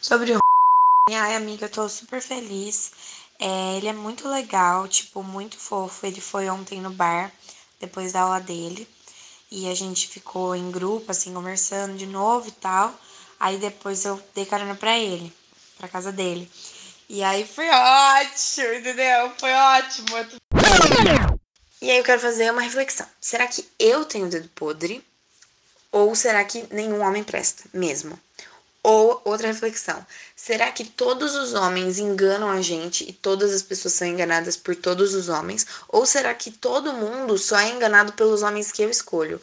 Sobre 0.00 0.32
o 0.32 0.38
Ai, 1.08 1.36
amiga, 1.36 1.66
eu 1.66 1.70
tô 1.70 1.88
super 1.88 2.20
feliz. 2.20 2.90
É, 3.38 3.76
ele 3.76 3.86
é 3.86 3.92
muito 3.92 4.28
legal, 4.28 4.88
tipo, 4.88 5.22
muito 5.22 5.56
fofo. 5.56 6.04
Ele 6.04 6.20
foi 6.20 6.48
ontem 6.48 6.80
no 6.80 6.90
bar, 6.90 7.30
depois 7.78 8.12
da 8.12 8.22
aula 8.22 8.40
dele. 8.40 8.88
E 9.50 9.70
a 9.70 9.74
gente 9.74 10.08
ficou 10.08 10.56
em 10.56 10.70
grupo, 10.70 11.12
assim, 11.12 11.32
conversando 11.32 11.96
de 11.96 12.06
novo 12.06 12.48
e 12.48 12.52
tal. 12.52 12.92
Aí 13.38 13.56
depois 13.58 14.04
eu 14.04 14.20
dei 14.34 14.44
carona 14.44 14.74
pra 14.74 14.98
ele, 14.98 15.32
pra 15.78 15.86
casa 15.86 16.10
dele. 16.10 16.50
E 17.08 17.22
aí 17.22 17.46
foi 17.46 17.68
ótimo, 17.70 18.74
entendeu? 18.74 19.32
Foi 19.38 19.52
ótimo. 19.52 20.08
E 21.80 21.90
aí 21.90 21.98
eu 21.98 22.04
quero 22.04 22.20
fazer 22.20 22.50
uma 22.50 22.62
reflexão. 22.62 23.06
Será 23.20 23.46
que 23.46 23.64
eu 23.78 24.04
tenho 24.04 24.28
dedo 24.28 24.48
podre? 24.56 25.04
Ou 25.92 26.16
será 26.16 26.44
que 26.44 26.66
nenhum 26.72 27.00
homem 27.00 27.22
presta 27.22 27.64
mesmo? 27.72 28.18
Ou 28.88 29.20
outra 29.24 29.48
reflexão: 29.48 30.06
será 30.36 30.70
que 30.70 30.84
todos 30.84 31.34
os 31.34 31.54
homens 31.54 31.98
enganam 31.98 32.48
a 32.48 32.62
gente 32.62 33.02
e 33.02 33.12
todas 33.12 33.52
as 33.52 33.60
pessoas 33.60 33.94
são 33.94 34.06
enganadas 34.06 34.56
por 34.56 34.76
todos 34.76 35.12
os 35.12 35.28
homens? 35.28 35.66
Ou 35.88 36.06
será 36.06 36.32
que 36.32 36.52
todo 36.52 36.92
mundo 36.92 37.36
só 37.36 37.58
é 37.58 37.68
enganado 37.68 38.12
pelos 38.12 38.44
homens 38.44 38.70
que 38.70 38.82
eu 38.82 38.88
escolho? 38.88 39.40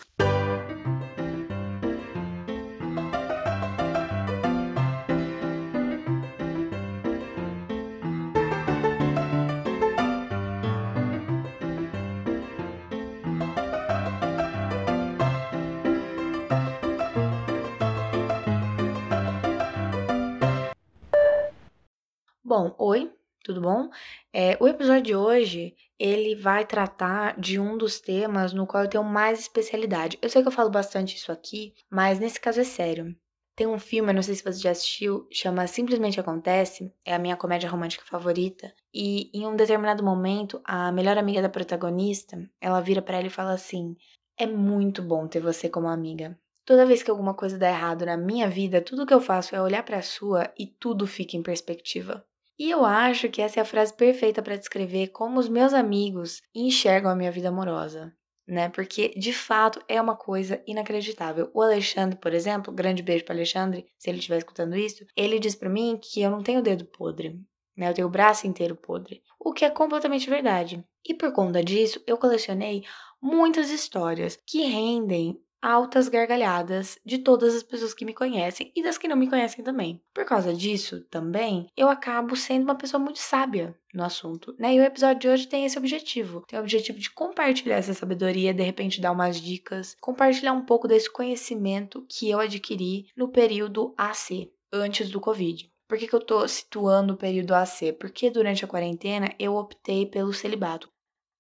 Bom, 22.56 22.76
oi, 22.78 23.12
tudo 23.44 23.60
bom? 23.62 23.90
É, 24.32 24.56
o 24.60 24.68
episódio 24.68 25.02
de 25.02 25.16
hoje, 25.16 25.76
ele 25.98 26.36
vai 26.36 26.64
tratar 26.64 27.36
de 27.40 27.60
um 27.60 27.76
dos 27.76 28.00
temas 28.00 28.54
no 28.54 28.68
qual 28.68 28.84
eu 28.84 28.90
tenho 28.92 29.04
mais 29.04 29.40
especialidade. 29.40 30.20
Eu 30.22 30.30
sei 30.30 30.44
que 30.44 30.48
eu 30.50 30.52
falo 30.52 30.70
bastante 30.70 31.16
isso 31.16 31.32
aqui, 31.32 31.74
mas 31.90 32.20
nesse 32.20 32.40
caso 32.40 32.62
é 32.62 32.64
sério. 32.64 33.16
Tem 33.56 33.66
um 33.66 33.80
filme, 33.80 34.14
não 34.14 34.22
sei 34.22 34.36
se 34.36 34.44
você 34.44 34.60
já 34.60 34.70
assistiu, 34.70 35.28
chama 35.32 35.66
Simplesmente 35.66 36.20
Acontece, 36.20 36.94
é 37.04 37.16
a 37.16 37.18
minha 37.18 37.36
comédia 37.36 37.68
romântica 37.68 38.06
favorita, 38.06 38.72
e 38.94 39.32
em 39.34 39.48
um 39.48 39.56
determinado 39.56 40.04
momento, 40.04 40.62
a 40.64 40.92
melhor 40.92 41.18
amiga 41.18 41.42
da 41.42 41.50
protagonista, 41.50 42.38
ela 42.62 42.82
vira 42.82 43.02
para 43.02 43.18
ela 43.18 43.26
e 43.26 43.32
fala 43.32 43.54
assim: 43.54 43.98
"É 44.38 44.46
muito 44.46 45.02
bom 45.02 45.28
ter 45.28 45.40
você 45.40 45.68
como 45.68 45.88
amiga. 45.88 46.40
Toda 46.64 46.86
vez 46.86 47.02
que 47.02 47.10
alguma 47.10 47.34
coisa 47.34 47.58
dá 47.58 47.68
errado 47.68 48.06
na 48.06 48.16
minha 48.16 48.48
vida, 48.48 48.80
tudo 48.80 49.08
que 49.08 49.14
eu 49.14 49.20
faço 49.20 49.56
é 49.56 49.60
olhar 49.62 49.82
para 49.82 49.98
a 49.98 50.04
sua 50.04 50.54
e 50.56 50.68
tudo 50.68 51.08
fica 51.08 51.36
em 51.36 51.42
perspectiva." 51.42 52.24
E 52.58 52.70
eu 52.70 52.86
acho 52.86 53.30
que 53.30 53.42
essa 53.42 53.60
é 53.60 53.62
a 53.62 53.66
frase 53.66 53.94
perfeita 53.94 54.42
para 54.42 54.56
descrever 54.56 55.08
como 55.08 55.40
os 55.40 55.50
meus 55.50 55.74
amigos 55.74 56.42
enxergam 56.54 57.10
a 57.12 57.16
minha 57.16 57.32
vida 57.32 57.50
amorosa, 57.50 58.16
né? 58.48 58.70
Porque 58.70 59.10
de 59.10 59.34
fato 59.34 59.82
é 59.88 60.00
uma 60.00 60.16
coisa 60.16 60.62
inacreditável. 60.68 61.50
O 61.54 61.62
Alexandre, 61.62 62.18
por 62.20 62.34
exemplo, 62.34 62.74
grande 62.74 63.02
beijo 63.02 63.26
para 63.26 63.34
Alexandre, 63.34 63.88
se 63.98 64.10
ele 64.10 64.20
estiver 64.20 64.38
escutando 64.38 64.76
isso, 64.76 65.06
ele 65.16 65.40
diz 65.40 65.56
para 65.56 65.70
mim 65.70 66.00
que 66.02 66.22
eu 66.22 66.30
não 66.30 66.44
tenho 66.44 66.62
dedo 66.62 66.86
podre, 66.86 67.40
né? 67.76 67.90
Eu 67.90 67.94
tenho 67.94 68.08
o 68.08 68.12
braço 68.12 68.46
inteiro 68.46 68.76
podre, 68.76 69.24
o 69.40 69.52
que 69.52 69.66
é 69.66 69.70
completamente 69.70 70.30
verdade. 70.30 70.86
E 71.04 71.14
por 71.14 71.34
conta 71.34 71.64
disso, 71.64 72.02
eu 72.06 72.18
colecionei 72.18 72.84
muitas 73.22 73.72
histórias 73.72 74.38
que 74.46 74.62
rendem 74.64 75.42
altas 75.64 76.10
gargalhadas 76.10 77.00
de 77.06 77.18
todas 77.18 77.56
as 77.56 77.64
pessoas 77.64 77.94
que 77.94 78.04
me 78.04 78.14
conhecem 78.14 78.70
e 78.76 78.84
das 78.84 78.98
que 78.98 79.08
não 79.08 79.16
me 79.16 79.30
conhecem 79.30 79.64
também. 79.64 80.02
Por 80.14 80.26
causa 80.26 80.54
disso, 80.54 81.00
também, 81.10 81.68
eu 81.78 81.88
acabo 81.90 82.36
sendo 82.36 82.64
uma 82.64 82.76
pessoa 82.76 83.02
muito 83.02 83.20
sábia 83.20 83.74
no 83.94 84.04
assunto, 84.04 84.54
né? 84.60 84.74
E 84.74 84.80
o 84.82 84.84
episódio 84.84 85.22
de 85.22 85.30
hoje 85.30 85.48
tem 85.48 85.64
esse 85.64 85.78
objetivo. 85.78 86.44
Tem 86.48 86.60
o 86.60 86.62
objetivo 86.62 87.00
de 87.00 87.10
compartilhar 87.10 87.78
essa 87.78 87.94
sabedoria, 87.94 88.54
de 88.54 88.64
repente 88.64 89.00
dar 89.00 89.14
umas 89.14 89.40
dicas, 89.40 89.96
compartilhar 90.02 90.52
um 90.52 90.66
pouco 90.66 90.88
desse 90.88 91.10
conhecimento 91.10 92.06
que 92.10 92.30
eu 92.30 92.40
adquiri 92.40 93.08
no 93.16 93.30
período 93.30 93.94
AC, 93.98 94.52
antes 94.72 95.10
do 95.10 95.22
Covid. 95.22 95.72
Por 95.88 95.98
que, 95.98 96.08
que 96.08 96.16
eu 96.16 96.20
tô 96.20 96.48
situando 96.48 97.14
o 97.14 97.18
período 97.18 97.54
AC? 97.54 97.94
Porque 98.00 98.32
durante 98.32 98.66
a 98.66 98.68
quarentena 98.68 99.34
eu 99.38 99.56
optei 99.56 100.06
pelo 100.06 100.34
celibato 100.34 100.90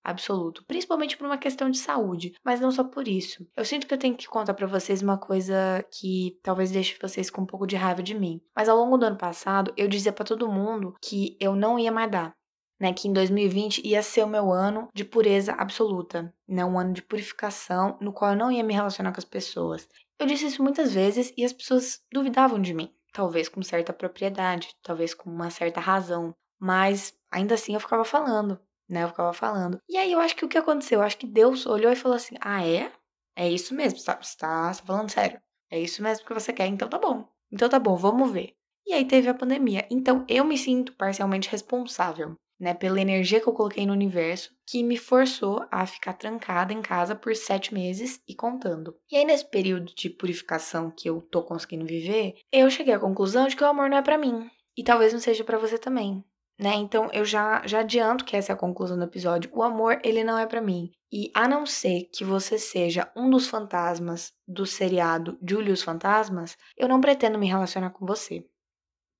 absoluto, 0.04 0.64
principalmente 0.66 1.16
por 1.16 1.26
uma 1.26 1.38
questão 1.38 1.70
de 1.70 1.78
saúde, 1.78 2.34
mas 2.44 2.60
não 2.60 2.72
só 2.72 2.84
por 2.84 3.08
isso. 3.08 3.48
Eu 3.56 3.64
sinto 3.64 3.88
que 3.88 3.94
eu 3.94 3.98
tenho 3.98 4.16
que 4.16 4.28
contar 4.28 4.54
para 4.54 4.68
vocês 4.68 5.02
uma 5.02 5.18
coisa 5.18 5.84
que 5.92 6.38
talvez 6.44 6.72
deixe 6.72 6.98
vocês 7.02 7.30
com 7.30 7.42
um 7.42 7.46
pouco 7.46 7.66
de 7.66 7.76
raiva 7.76 8.04
de 8.04 8.14
mim. 8.14 8.42
Mas 8.56 8.68
ao 8.68 8.78
longo 8.78 8.98
do 8.98 9.06
ano 9.06 9.18
passado, 9.18 9.74
eu 9.78 9.88
dizia 9.88 10.12
para 10.12 10.26
todo 10.26 10.52
mundo 10.52 10.96
que 11.02 11.38
eu 11.40 11.56
não 11.56 11.80
ia 11.80 11.92
mais 11.92 12.12
dar. 12.12 12.36
Né, 12.80 12.92
que 12.92 13.08
em 13.08 13.14
2020 13.14 13.88
ia 13.88 14.02
ser 14.04 14.24
o 14.24 14.28
meu 14.28 14.52
ano 14.52 14.90
de 14.94 15.06
pureza 15.06 15.54
absoluta, 15.54 16.34
né, 16.46 16.66
um 16.66 16.78
ano 16.78 16.92
de 16.92 17.02
purificação 17.02 17.98
no 18.02 18.12
qual 18.12 18.32
eu 18.32 18.38
não 18.38 18.52
ia 18.52 18.64
me 18.64 18.74
relacionar 18.74 19.14
com 19.14 19.20
as 19.20 19.26
pessoas. 19.26 19.88
Eu 20.20 20.26
disse 20.26 20.48
isso 20.48 20.62
muitas 20.62 20.94
vezes 20.94 21.32
e 21.38 21.46
as 21.46 21.54
pessoas 21.54 22.02
duvidavam 22.12 22.60
de 22.60 22.74
mim, 22.74 22.92
talvez 23.14 23.48
com 23.48 23.62
certa 23.62 23.94
propriedade, 23.94 24.76
talvez 24.82 25.14
com 25.14 25.30
uma 25.30 25.50
certa 25.50 25.80
razão, 25.80 26.36
mas 26.60 27.14
ainda 27.32 27.54
assim 27.56 27.74
eu 27.74 27.80
ficava 27.80 28.04
falando, 28.04 28.60
né? 28.90 29.04
Eu 29.04 29.10
ficava 29.10 29.34
falando. 29.34 29.80
E 29.90 29.98
aí 29.98 30.12
eu 30.12 30.20
acho 30.20 30.36
que 30.36 30.46
o 30.46 30.50
que 30.50 30.58
aconteceu? 30.58 31.00
Eu 31.00 31.06
acho 31.06 31.18
que 31.18 31.28
Deus 31.28 31.66
olhou 31.66 31.92
e 31.92 31.96
falou 31.96 32.16
assim: 32.16 32.36
Ah, 32.42 32.66
é? 32.66 32.92
É 33.36 33.50
isso 33.50 33.74
mesmo, 33.74 33.98
você 33.98 34.06
tá, 34.06 34.20
você 34.22 34.38
tá, 34.38 34.74
você 34.74 34.82
tá 34.82 34.88
falando 34.88 35.10
sério. 35.10 35.42
É 35.72 35.80
isso 35.80 36.04
mesmo 36.04 36.26
que 36.26 36.34
você 36.34 36.54
quer, 36.54 36.68
então 36.68 36.88
tá 36.88 37.00
bom. 37.00 37.28
Então 37.52 37.68
tá 37.68 37.80
bom, 37.80 37.96
vamos 37.96 38.32
ver. 38.32 38.54
E 38.86 38.94
aí 38.94 39.06
teve 39.06 39.28
a 39.28 39.34
pandemia. 39.34 39.88
Então 39.90 40.26
eu 40.28 40.46
me 40.46 40.58
sinto 40.58 40.94
parcialmente 40.94 41.50
responsável, 41.50 42.36
né, 42.60 42.74
pela 42.74 43.02
energia 43.02 43.40
que 43.40 43.48
eu 43.48 43.54
coloquei 43.54 43.86
no 43.86 43.94
universo, 43.94 44.54
que 44.68 44.84
me 44.84 44.98
forçou 44.98 45.66
a 45.72 45.86
ficar 45.88 46.14
trancada 46.14 46.74
em 46.74 46.82
casa 46.82 47.16
por 47.16 47.36
sete 47.36 47.74
meses 47.74 48.22
e 48.28 48.36
contando. 48.36 48.96
E 49.12 49.16
aí, 49.18 49.26
nesse 49.26 49.50
período 49.50 49.94
de 49.96 50.10
purificação 50.10 50.92
que 50.92 51.10
eu 51.10 51.22
tô 51.22 51.44
conseguindo 51.44 51.86
viver, 51.86 52.36
eu 52.52 52.70
cheguei 52.70 52.94
à 52.94 53.00
conclusão 53.00 53.48
de 53.48 53.56
que 53.56 53.64
o 53.64 53.68
amor 53.68 53.90
não 53.90 53.98
é 53.98 54.02
para 54.02 54.18
mim. 54.18 54.50
E 54.78 54.84
talvez 54.84 55.12
não 55.12 55.20
seja 55.20 55.44
para 55.44 55.58
você 55.58 55.78
também 55.78 56.24
né? 56.64 56.76
Então 56.76 57.10
eu 57.12 57.26
já 57.26 57.62
já 57.68 57.82
adianto 57.82 58.24
que 58.24 58.38
essa 58.38 58.54
é 58.54 58.56
a 58.56 58.58
conclusão 58.58 58.98
do 58.98 59.04
episódio. 59.04 59.52
O 59.54 59.62
amor, 59.62 60.00
ele 60.02 60.24
não 60.24 60.38
é 60.38 60.46
para 60.46 60.62
mim. 60.62 60.90
E 61.12 61.30
a 61.36 61.46
não 61.46 61.66
ser 61.66 62.10
que 62.14 62.24
você 62.24 62.58
seja 62.58 63.12
um 63.16 63.30
dos 63.30 63.48
fantasmas 63.50 64.32
do 64.48 64.66
seriado 64.66 65.38
Julius 65.46 65.84
Fantasmas, 65.84 66.58
eu 66.78 66.88
não 66.88 67.02
pretendo 67.02 67.38
me 67.38 67.48
relacionar 67.48 67.90
com 67.90 68.06
você. 68.06 68.46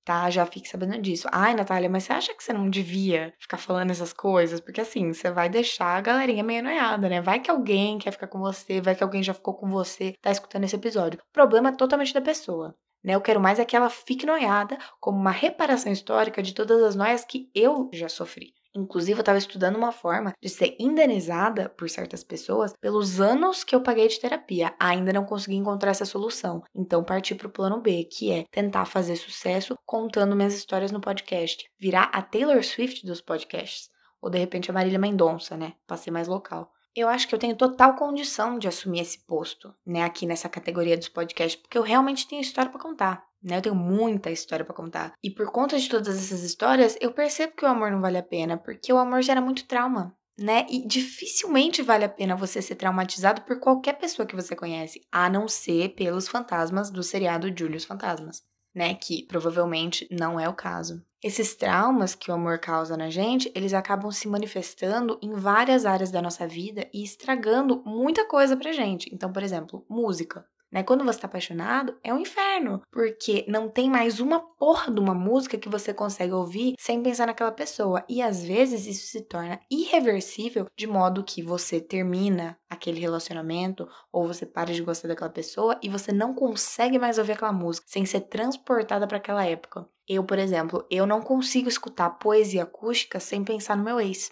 Tá? 0.06 0.30
Já 0.30 0.46
fique 0.46 0.70
sabendo 0.70 1.02
disso. 1.02 1.28
Ai, 1.32 1.54
Natália, 1.54 1.90
mas 1.90 2.06
você 2.06 2.14
acha 2.14 2.34
que 2.34 2.44
você 2.44 2.54
não 2.54 2.70
devia 2.70 3.34
ficar 3.40 3.58
falando 3.58 3.92
essas 3.92 4.14
coisas? 4.14 4.62
Porque 4.62 4.82
assim, 4.82 5.14
você 5.14 5.30
vai 5.30 5.50
deixar 5.50 5.98
a 5.98 6.02
galerinha 6.02 6.44
meio 6.44 6.64
noiada, 6.64 7.10
né? 7.10 7.22
Vai 7.22 7.42
que 7.42 7.52
alguém 7.52 7.98
quer 8.00 8.12
ficar 8.12 8.28
com 8.28 8.40
você, 8.40 8.82
vai 8.82 8.96
que 8.96 9.04
alguém 9.04 9.24
já 9.24 9.34
ficou 9.34 9.54
com 9.54 9.70
você, 9.70 10.16
tá 10.22 10.32
escutando 10.32 10.64
esse 10.64 10.76
episódio. 10.76 11.20
O 11.20 11.34
problema 11.34 11.70
é 11.70 11.76
totalmente 11.76 12.14
da 12.14 12.22
pessoa. 12.22 12.76
Né? 13.04 13.16
Eu 13.16 13.22
quero 13.22 13.40
mais 13.40 13.60
é 13.60 13.66
que 13.66 13.76
ela 13.76 13.90
fique 13.90 14.26
noiada 14.26 14.78
como 15.00 15.20
uma 15.20 15.32
reparação 15.32 15.92
histórica 15.92 16.42
de 16.42 16.54
todas 16.54 16.82
as 16.82 16.96
noias 16.96 17.26
que 17.26 17.50
eu 17.54 17.90
já 17.92 18.08
sofri. 18.08 18.54
Inclusive, 18.76 19.20
eu 19.20 19.22
estava 19.22 19.38
estudando 19.38 19.76
uma 19.76 19.92
forma 19.92 20.34
de 20.42 20.50
ser 20.50 20.76
indenizada 20.80 21.70
por 21.70 21.88
certas 21.88 22.24
pessoas 22.24 22.74
pelos 22.82 23.22
anos 23.22 23.64
que 23.64 23.76
eu 23.76 23.84
paguei 23.84 24.08
de 24.08 24.20
terapia. 24.20 24.74
Ainda 24.80 25.14
não 25.14 25.26
consegui 25.26 25.56
encontrar 25.56 25.92
essa 25.92 26.06
solução. 26.06 26.64
Então, 26.74 27.04
parti 27.04 27.36
para 27.36 27.48
o 27.48 27.52
plano 27.52 27.80
B, 27.80 28.06
que 28.06 28.32
é 28.32 28.46
tentar 28.50 28.86
fazer 28.86 29.16
sucesso 29.16 29.78
contando 29.86 30.36
minhas 30.36 30.56
histórias 30.56 30.92
no 30.92 31.00
podcast. 31.00 31.70
Virar 31.80 32.10
a 32.12 32.22
Taylor 32.24 32.64
Swift 32.64 33.06
dos 33.06 33.22
podcasts. 33.22 33.90
Ou 34.20 34.30
de 34.30 34.40
repente 34.40 34.72
a 34.72 34.74
Marília 34.74 34.98
Mendonça, 34.98 35.56
né? 35.56 35.74
Pra 35.86 35.98
ser 35.98 36.10
mais 36.10 36.28
local. 36.28 36.72
Eu 36.96 37.10
acho 37.10 37.28
que 37.28 37.34
eu 37.34 37.40
tenho 37.40 37.56
total 37.56 37.96
condição 37.96 38.60
de 38.60 38.68
assumir 38.68 39.00
esse 39.00 39.20
posto, 39.26 39.74
né, 39.86 40.04
aqui 40.04 40.28
nessa 40.28 40.48
categoria 40.48 40.98
dos 40.98 41.10
podcasts, 41.10 41.60
porque 41.60 41.78
eu 41.78 41.82
realmente 41.82 42.28
tenho 42.28 42.42
história 42.42 42.70
para 42.70 42.80
contar, 42.80 43.26
né? 43.42 43.58
Eu 43.58 43.62
tenho 43.62 43.76
muita 43.76 44.30
história 44.30 44.64
para 44.64 44.76
contar. 44.76 45.14
E 45.24 45.30
por 45.32 45.52
conta 45.52 45.78
de 45.80 45.90
todas 45.90 46.16
essas 46.18 46.44
histórias, 46.44 46.96
eu 47.02 47.12
percebo 47.12 47.56
que 47.56 47.66
o 47.66 47.68
amor 47.68 47.92
não 47.92 48.00
vale 48.00 48.18
a 48.18 48.24
pena, 48.24 48.58
porque 48.58 48.94
o 48.94 48.98
amor 49.00 49.24
gera 49.24 49.42
muito 49.42 49.66
trauma, 49.66 50.16
né? 50.38 50.68
E 50.70 50.86
dificilmente 50.86 51.82
vale 51.82 52.06
a 52.06 52.10
pena 52.10 52.36
você 52.36 52.62
ser 52.62 52.76
traumatizado 52.76 53.42
por 53.42 53.60
qualquer 53.60 53.98
pessoa 53.98 54.28
que 54.28 54.36
você 54.36 54.56
conhece, 54.56 55.02
a 55.12 55.30
não 55.30 55.48
ser 55.48 55.96
pelos 55.96 56.28
fantasmas 56.28 56.92
do 56.92 57.02
seriado 57.02 57.52
Julius 57.58 57.86
Fantasmas 57.86 58.44
né? 58.74 58.96
Que 58.96 59.26
provavelmente 59.28 60.08
não 60.12 60.40
é 60.40 60.48
o 60.48 60.54
caso. 60.54 61.04
Esses 61.24 61.56
traumas 61.56 62.16
que 62.16 62.30
o 62.30 62.34
amor 62.34 62.60
causa 62.60 62.98
na 62.98 63.10
gente, 63.10 63.52
eles 63.56 63.74
acabam 63.74 64.12
se 64.12 64.28
manifestando 64.28 65.18
em 65.22 65.34
várias 65.34 65.86
áreas 65.86 66.12
da 66.12 66.22
nossa 66.22 66.46
vida 66.48 66.90
e 66.94 67.04
estragando 67.04 67.82
muita 67.86 68.28
coisa 68.28 68.58
pra 68.58 68.74
gente. 68.74 69.10
Então, 69.14 69.32
por 69.32 69.42
exemplo, 69.42 69.86
música. 69.90 70.46
Né? 70.74 70.82
Quando 70.82 71.06
você 71.06 71.20
tá 71.20 71.28
apaixonado, 71.28 71.96
é 72.04 72.12
um 72.12 72.18
inferno, 72.18 72.82
porque 72.92 73.46
não 73.48 73.70
tem 73.70 73.92
mais 73.92 74.20
uma 74.20 74.40
porra 74.40 74.92
de 74.92 75.00
uma 75.00 75.14
música 75.14 75.56
que 75.56 75.70
você 75.70 75.94
consegue 75.94 76.34
ouvir 76.34 76.74
sem 76.80 77.04
pensar 77.04 77.28
naquela 77.28 77.52
pessoa. 77.52 78.04
E 78.10 78.24
às 78.24 78.44
vezes 78.44 78.88
isso 78.88 79.06
se 79.06 79.22
torna 79.22 79.60
irreversível, 79.70 80.66
de 80.76 80.88
modo 80.88 81.24
que 81.24 81.44
você 81.44 81.80
termina 81.80 82.58
aquele 82.68 83.00
relacionamento 83.00 83.88
ou 84.12 84.26
você 84.26 84.48
para 84.48 84.74
de 84.74 84.82
gostar 84.82 85.10
daquela 85.10 85.30
pessoa 85.30 85.80
e 85.84 85.88
você 85.88 86.12
não 86.12 86.34
consegue 86.34 86.98
mais 86.98 87.20
ouvir 87.20 87.34
aquela 87.34 87.54
música 87.54 87.86
sem 87.88 88.04
ser 88.04 88.22
transportada 88.22 89.06
para 89.06 89.18
aquela 89.18 89.46
época. 89.46 89.88
Eu, 90.08 90.24
por 90.24 90.40
exemplo, 90.40 90.86
eu 90.90 91.06
não 91.06 91.22
consigo 91.22 91.70
escutar 91.70 92.10
poesia 92.10 92.64
acústica 92.64 93.20
sem 93.20 93.44
pensar 93.44 93.78
no 93.78 93.84
meu 93.84 94.02
ex. 94.02 94.32